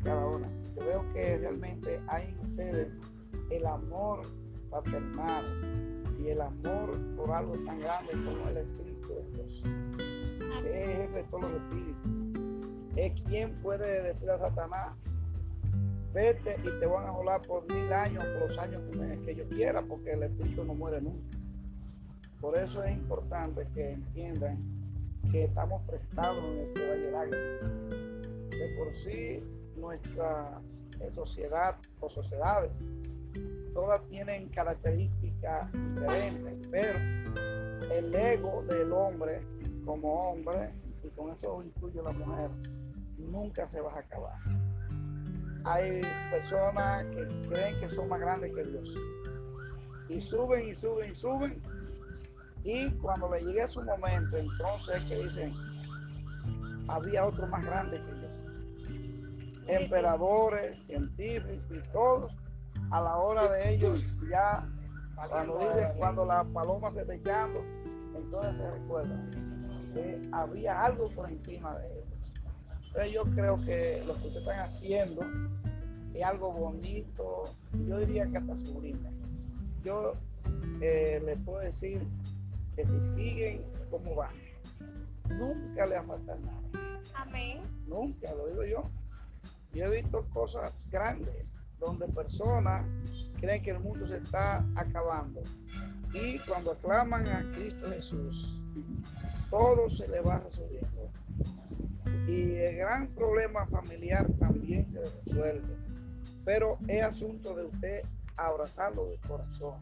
cada 0.04 0.26
una. 0.26 0.48
Yo 0.76 0.86
veo 0.86 1.06
que 1.14 1.38
realmente 1.38 2.00
hay 2.08 2.30
en 2.30 2.40
ustedes 2.52 2.88
el 3.52 3.66
amor 3.66 4.22
paternal 4.70 5.46
y 6.20 6.28
el 6.28 6.42
amor 6.42 6.98
por 7.16 7.32
algo 7.32 7.54
tan 7.66 7.80
grande 7.80 8.12
como 8.12 8.48
el 8.50 8.58
Espíritu 8.58 9.08
de 9.10 9.24
Dios, 9.34 9.64
que 10.64 10.84
es 10.94 11.00
el 11.00 11.14
de 11.14 11.24
todos 11.24 11.44
los 11.44 11.54
espíritus. 11.54 12.96
Es 12.96 13.22
quien 13.24 13.54
puede 13.62 14.04
decir 14.04 14.30
a 14.30 14.38
Satanás, 14.38 14.90
vete 16.14 16.56
y 16.64 16.80
te 16.80 16.86
van 16.86 17.08
a 17.08 17.12
volar 17.12 17.42
por 17.42 17.66
mil 17.72 17.92
años, 17.94 18.24
por 18.26 18.50
los 18.50 18.58
años 18.58 18.82
que, 18.90 18.98
me- 18.98 19.20
que 19.22 19.36
yo 19.36 19.48
quiera, 19.50 19.82
porque 19.82 20.12
el 20.12 20.24
Espíritu 20.24 20.64
no 20.64 20.74
muere 20.74 21.02
nunca. 21.02 21.38
Por 22.42 22.58
eso 22.58 22.84
es 22.84 22.92
importante 22.98 23.68
que 23.74 23.92
entiendan 23.92 24.58
que 25.32 25.44
estamos 25.46 25.82
prestados 25.88 26.44
en 26.44 26.60
este 26.60 27.12
Valle. 27.12 27.38
De 28.50 28.76
por 28.78 28.94
sí, 28.96 29.44
nuestra 29.80 30.62
eh, 31.00 31.12
sociedad 31.12 31.78
o 32.00 32.10
sociedades, 32.10 32.88
todas 33.74 34.06
tienen 34.10 34.50
características 34.50 35.72
diferentes, 35.72 36.68
pero 36.72 37.00
el 37.92 38.14
ego 38.14 38.64
del 38.68 38.92
hombre 38.92 39.42
como 39.86 40.32
hombre, 40.32 40.72
y 41.04 41.10
con 41.10 41.32
eso 41.32 41.64
incluyo 41.64 42.04
la 42.04 42.12
mujer, 42.12 42.52
nunca 43.18 43.66
se 43.66 43.82
va 43.82 43.92
a 43.94 44.00
acabar. 44.00 44.38
Hay 45.66 46.02
personas 46.32 47.06
que 47.08 47.28
creen 47.48 47.80
que 47.80 47.90
son 47.90 48.08
más 48.08 48.20
grandes 48.20 48.54
que 48.54 48.64
Dios. 48.64 48.96
Y 50.10 50.22
suben 50.22 50.70
y 50.70 50.76
suben 50.76 51.12
y 51.12 51.16
suben. 51.16 51.62
Y 52.64 52.92
cuando 52.98 53.30
le 53.32 53.42
llegue 53.42 53.68
su 53.68 53.82
momento, 53.84 54.38
entonces 54.38 55.04
que 55.06 55.24
dicen, 55.24 55.54
había 56.88 57.26
otro 57.26 57.48
más 57.48 57.64
grande 57.64 58.02
que 58.02 58.12
yo. 58.12 58.19
Emperadores, 59.70 60.80
científicos 60.80 61.62
y 61.70 61.92
todos, 61.92 62.36
a 62.92 63.02
la 63.02 63.18
hora 63.18 63.52
de 63.52 63.74
ellos 63.74 64.06
ya, 64.30 64.68
cuando, 65.30 65.60
dicen, 65.60 65.98
cuando 65.98 66.26
la 66.26 66.44
paloma 66.46 66.92
se 66.92 67.02
echando, 67.14 67.64
entonces 68.16 68.56
se 68.58 68.72
recuerdan 68.72 69.30
que 69.94 70.22
había 70.32 70.82
algo 70.82 71.10
por 71.10 71.30
encima 71.30 71.78
de 71.78 71.88
ellos. 71.88 72.06
Entonces 72.88 73.14
yo 73.14 73.24
creo 73.36 73.62
que 73.66 74.04
lo 74.06 74.16
que 74.16 74.28
ustedes 74.28 74.48
están 74.48 74.60
haciendo 74.60 75.22
es 76.14 76.24
algo 76.24 76.52
bonito, 76.52 77.44
yo 77.88 78.00
diría 78.00 78.26
que 78.28 78.38
hasta 78.38 78.58
sublime. 78.66 79.10
Yo 79.84 80.14
eh, 80.82 81.22
les 81.24 81.38
puedo 81.40 81.60
decir 81.60 82.02
que 82.76 82.86
si 82.86 83.02
siguen 83.02 83.62
como 83.92 84.16
van, 84.16 84.34
nunca 85.30 85.86
les 85.86 85.98
va 85.98 86.02
a 86.02 86.04
faltar 86.04 86.40
nada. 86.40 86.60
Amén. 87.14 87.62
Nunca, 87.88 88.34
lo 88.34 88.48
digo 88.48 88.64
yo. 88.66 88.99
Yo 89.74 89.86
he 89.86 90.02
visto 90.02 90.26
cosas 90.34 90.74
grandes 90.92 91.46
donde 91.80 92.08
personas 92.08 92.86
creen 93.40 93.62
que 93.62 93.72
el 93.72 93.80
mundo 93.80 94.08
se 94.08 94.18
está 94.18 94.66
acabando. 94.76 95.42
Y 96.14 96.40
cuando 96.40 96.72
aclaman 96.72 97.28
a 97.28 97.52
Cristo 97.54 97.88
Jesús, 97.90 98.60
todo 99.50 99.90
se 99.90 100.08
le 100.08 100.22
va 100.22 100.40
resolviendo. 100.40 101.12
Y 102.28 102.56
el 102.56 102.78
gran 102.78 103.08
problema 103.10 103.66
familiar 103.68 104.28
también 104.40 104.90
se 104.90 105.04
resuelve. 105.06 105.76
Pero 106.46 106.78
es 106.88 107.04
asunto 107.04 107.56
de 107.56 107.66
usted 107.66 108.02
abrazarlo 108.38 109.06
de 109.08 109.18
corazón 109.28 109.76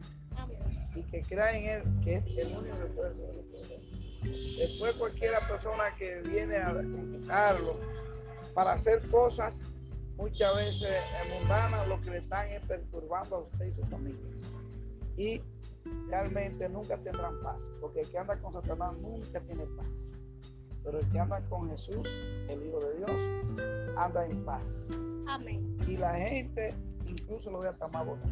y 0.96 1.04
que 1.04 1.22
crea 1.22 1.58
en 1.58 1.66
él 1.66 1.84
que 2.04 2.16
es 2.16 2.26
el 2.38 2.58
único 2.58 2.76
puede 2.96 3.10
resolver 3.10 3.36
los 3.36 3.46
problemas. 3.46 4.58
Después 4.58 4.94
cualquiera 4.96 5.40
persona 5.42 5.84
que 5.98 6.22
viene 6.22 6.58
a 6.58 6.74
conquistarlo 6.74 7.80
para 8.54 8.74
hacer 8.74 9.08
cosas 9.10 9.70
muchas 10.18 10.56
veces 10.56 10.90
mundanas, 11.40 11.88
lo 11.88 12.02
que 12.02 12.12
le 12.12 12.18
están 12.18 12.50
es 12.50 12.62
perturbando 12.66 13.36
a 13.36 13.40
usted 13.40 13.68
y 13.68 13.74
su 13.74 13.84
familia. 13.86 14.20
Y 15.16 15.42
realmente 16.10 16.68
nunca 16.70 16.98
tendrán 16.98 17.42
paz, 17.42 17.72
porque 17.80 18.02
el 18.02 18.10
que 18.10 18.18
anda 18.18 18.38
con 18.38 18.52
Satanás 18.52 18.96
nunca 18.98 19.40
tiene 19.42 19.66
paz. 19.78 20.10
Pero 20.84 21.00
el 21.00 21.10
que 21.10 21.20
anda 21.20 21.42
con 21.50 21.70
Jesús, 21.70 22.08
el 22.50 22.66
Hijo 22.66 22.80
de 22.80 22.98
Dios, 22.98 23.12
anda 23.98 24.26
en 24.26 24.44
paz. 24.46 24.90
Amén. 25.28 25.78
Y 25.88 25.98
la 25.98 26.16
gente 26.16 26.74
incluso 27.06 27.52
lo 27.52 27.60
ve 27.60 27.70
hasta 27.70 27.88
más 27.88 28.06
bonito. 28.06 28.30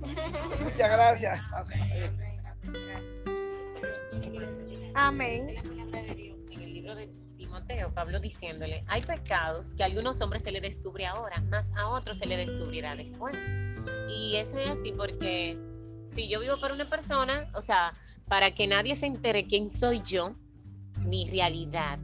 Muchas 0.64 0.90
gracias. 0.90 1.40
Amén. 4.94 5.46
Dice 5.46 7.29
Timoteo, 7.50 7.92
Pablo 7.92 8.20
diciéndole, 8.20 8.84
hay 8.86 9.02
pecados 9.02 9.74
que 9.74 9.82
a 9.82 9.86
algunos 9.86 10.20
hombres 10.20 10.44
se 10.44 10.52
les 10.52 10.62
descubre 10.62 11.04
ahora, 11.04 11.40
más 11.50 11.72
a 11.76 11.88
otros 11.88 12.18
se 12.18 12.26
les 12.26 12.38
descubrirá 12.38 12.94
después. 12.94 13.50
Y 14.08 14.36
eso 14.36 14.56
es 14.60 14.68
así 14.68 14.92
porque 14.92 15.58
si 16.04 16.28
yo 16.28 16.38
vivo 16.38 16.60
para 16.60 16.74
una 16.74 16.88
persona, 16.88 17.50
o 17.54 17.60
sea, 17.60 17.92
para 18.28 18.54
que 18.54 18.68
nadie 18.68 18.94
se 18.94 19.06
entere 19.06 19.48
quién 19.48 19.68
soy 19.68 20.00
yo, 20.04 20.36
mi 21.00 21.28
realidad, 21.28 21.98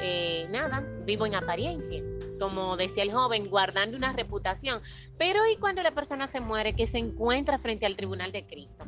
eh, 0.00 0.46
nada, 0.50 0.86
vivo 1.04 1.26
en 1.26 1.34
apariencia. 1.34 2.00
Como 2.38 2.76
decía 2.76 3.02
el 3.02 3.10
joven, 3.10 3.48
guardando 3.48 3.96
una 3.96 4.12
reputación. 4.12 4.80
Pero 5.18 5.40
¿y 5.50 5.56
cuando 5.56 5.82
la 5.82 5.90
persona 5.90 6.28
se 6.28 6.38
muere, 6.38 6.76
que 6.76 6.86
se 6.86 6.98
encuentra 6.98 7.58
frente 7.58 7.86
al 7.86 7.96
tribunal 7.96 8.30
de 8.30 8.46
Cristo? 8.46 8.84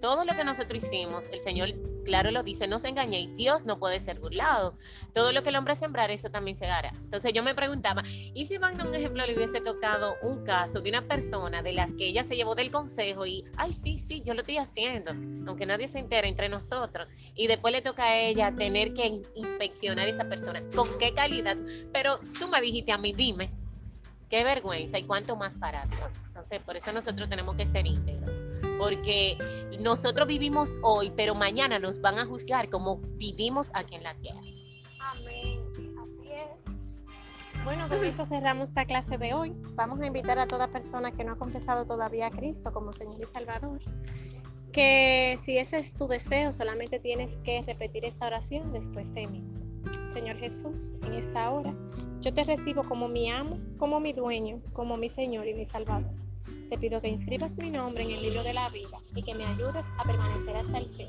Todo 0.00 0.24
lo 0.24 0.34
que 0.34 0.44
nosotros 0.44 0.82
hicimos, 0.82 1.28
el 1.30 1.40
Señor 1.40 1.74
claro 2.04 2.30
lo 2.30 2.42
dice, 2.42 2.66
no 2.66 2.78
se 2.78 2.88
engañe, 2.88 3.30
Dios 3.36 3.66
no 3.66 3.78
puede 3.78 4.00
ser 4.00 4.20
burlado. 4.20 4.74
Todo 5.12 5.32
lo 5.32 5.42
que 5.42 5.50
el 5.50 5.56
hombre 5.56 5.74
sembrar, 5.74 6.10
eso 6.10 6.30
también 6.30 6.56
se 6.56 6.66
hará. 6.66 6.92
Entonces 6.94 7.32
yo 7.32 7.42
me 7.42 7.54
preguntaba, 7.54 8.02
¿y 8.06 8.44
si 8.44 8.58
Van 8.58 8.78
un 8.86 8.94
ejemplo 8.94 9.24
le 9.24 9.34
hubiese 9.34 9.60
tocado 9.60 10.16
un 10.22 10.44
caso 10.44 10.80
de 10.80 10.90
una 10.90 11.06
persona 11.06 11.62
de 11.62 11.72
las 11.72 11.94
que 11.94 12.06
ella 12.06 12.22
se 12.22 12.36
llevó 12.36 12.54
del 12.54 12.70
consejo 12.70 13.24
y, 13.24 13.44
ay, 13.56 13.72
sí, 13.72 13.98
sí, 13.98 14.22
yo 14.24 14.34
lo 14.34 14.40
estoy 14.40 14.58
haciendo, 14.58 15.12
aunque 15.46 15.66
nadie 15.66 15.88
se 15.88 15.98
entere 15.98 16.28
entre 16.28 16.48
nosotros, 16.48 17.08
y 17.34 17.46
después 17.46 17.72
le 17.72 17.82
toca 17.82 18.04
a 18.04 18.18
ella 18.18 18.54
tener 18.54 18.92
que 18.92 19.22
inspeccionar 19.34 20.06
a 20.06 20.10
esa 20.10 20.28
persona, 20.28 20.62
¿con 20.74 20.88
qué 20.98 21.14
calidad? 21.14 21.56
Pero 21.92 22.20
tú 22.38 22.48
me 22.48 22.60
dijiste 22.60 22.92
a 22.92 22.98
mí, 22.98 23.12
dime, 23.12 23.50
qué 24.28 24.44
vergüenza 24.44 24.98
y 24.98 25.04
cuánto 25.04 25.36
más 25.36 25.56
para. 25.56 25.86
Entonces, 26.28 26.60
por 26.60 26.76
eso 26.76 26.92
nosotros 26.92 27.28
tenemos 27.28 27.56
que 27.56 27.66
ser 27.66 27.86
íntegros 27.86 28.39
porque 28.78 29.36
nosotros 29.80 30.26
vivimos 30.26 30.78
hoy, 30.82 31.12
pero 31.16 31.34
mañana 31.34 31.78
nos 31.78 32.00
van 32.00 32.18
a 32.18 32.26
juzgar 32.26 32.68
como 32.70 32.98
vivimos 33.16 33.70
aquí 33.74 33.94
en 33.94 34.02
la 34.02 34.14
tierra. 34.14 34.40
Amén. 35.00 35.60
Así 35.74 36.28
es. 36.32 37.64
Bueno, 37.64 37.88
con 37.88 38.04
esto 38.04 38.24
cerramos 38.24 38.68
esta 38.68 38.84
clase 38.84 39.18
de 39.18 39.34
hoy. 39.34 39.54
Vamos 39.74 40.00
a 40.00 40.06
invitar 40.06 40.38
a 40.38 40.46
toda 40.46 40.68
persona 40.68 41.12
que 41.12 41.24
no 41.24 41.32
ha 41.32 41.36
confesado 41.36 41.84
todavía 41.84 42.26
a 42.26 42.30
Cristo 42.30 42.72
como 42.72 42.92
Señor 42.92 43.20
y 43.20 43.26
Salvador, 43.26 43.80
que 44.72 45.36
si 45.42 45.58
ese 45.58 45.78
es 45.78 45.94
tu 45.94 46.08
deseo, 46.08 46.52
solamente 46.52 47.00
tienes 47.00 47.36
que 47.38 47.62
repetir 47.62 48.04
esta 48.04 48.26
oración 48.26 48.72
después 48.72 49.12
de 49.14 49.26
mí. 49.26 49.44
Señor 50.06 50.36
Jesús, 50.38 50.96
en 51.02 51.14
esta 51.14 51.50
hora, 51.50 51.74
yo 52.20 52.32
te 52.32 52.44
recibo 52.44 52.84
como 52.84 53.08
mi 53.08 53.30
amo, 53.30 53.58
como 53.78 53.98
mi 54.00 54.12
dueño, 54.12 54.60
como 54.72 54.96
mi 54.96 55.08
Señor 55.08 55.46
y 55.48 55.54
mi 55.54 55.64
Salvador. 55.64 56.10
Te 56.70 56.78
pido 56.78 57.00
que 57.00 57.08
inscribas 57.08 57.58
mi 57.58 57.68
nombre 57.68 58.04
en 58.04 58.12
el 58.12 58.22
libro 58.22 58.44
de 58.44 58.54
la 58.54 58.70
vida 58.70 58.96
y 59.16 59.24
que 59.24 59.34
me 59.34 59.44
ayudes 59.44 59.84
a 59.98 60.04
permanecer 60.04 60.56
hasta 60.56 60.78
el 60.78 60.88
fin. 60.90 61.08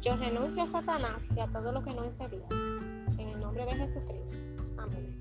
Yo 0.00 0.16
renuncio 0.16 0.62
a 0.62 0.66
Satanás 0.68 1.28
y 1.34 1.40
a 1.40 1.48
todo 1.48 1.72
lo 1.72 1.82
que 1.82 1.92
no 1.92 2.04
es 2.04 2.16
de 2.16 2.28
Dios. 2.28 2.78
En 3.18 3.28
el 3.30 3.40
nombre 3.40 3.64
de 3.66 3.72
Jesucristo. 3.72 4.38
Amén. 4.78 5.18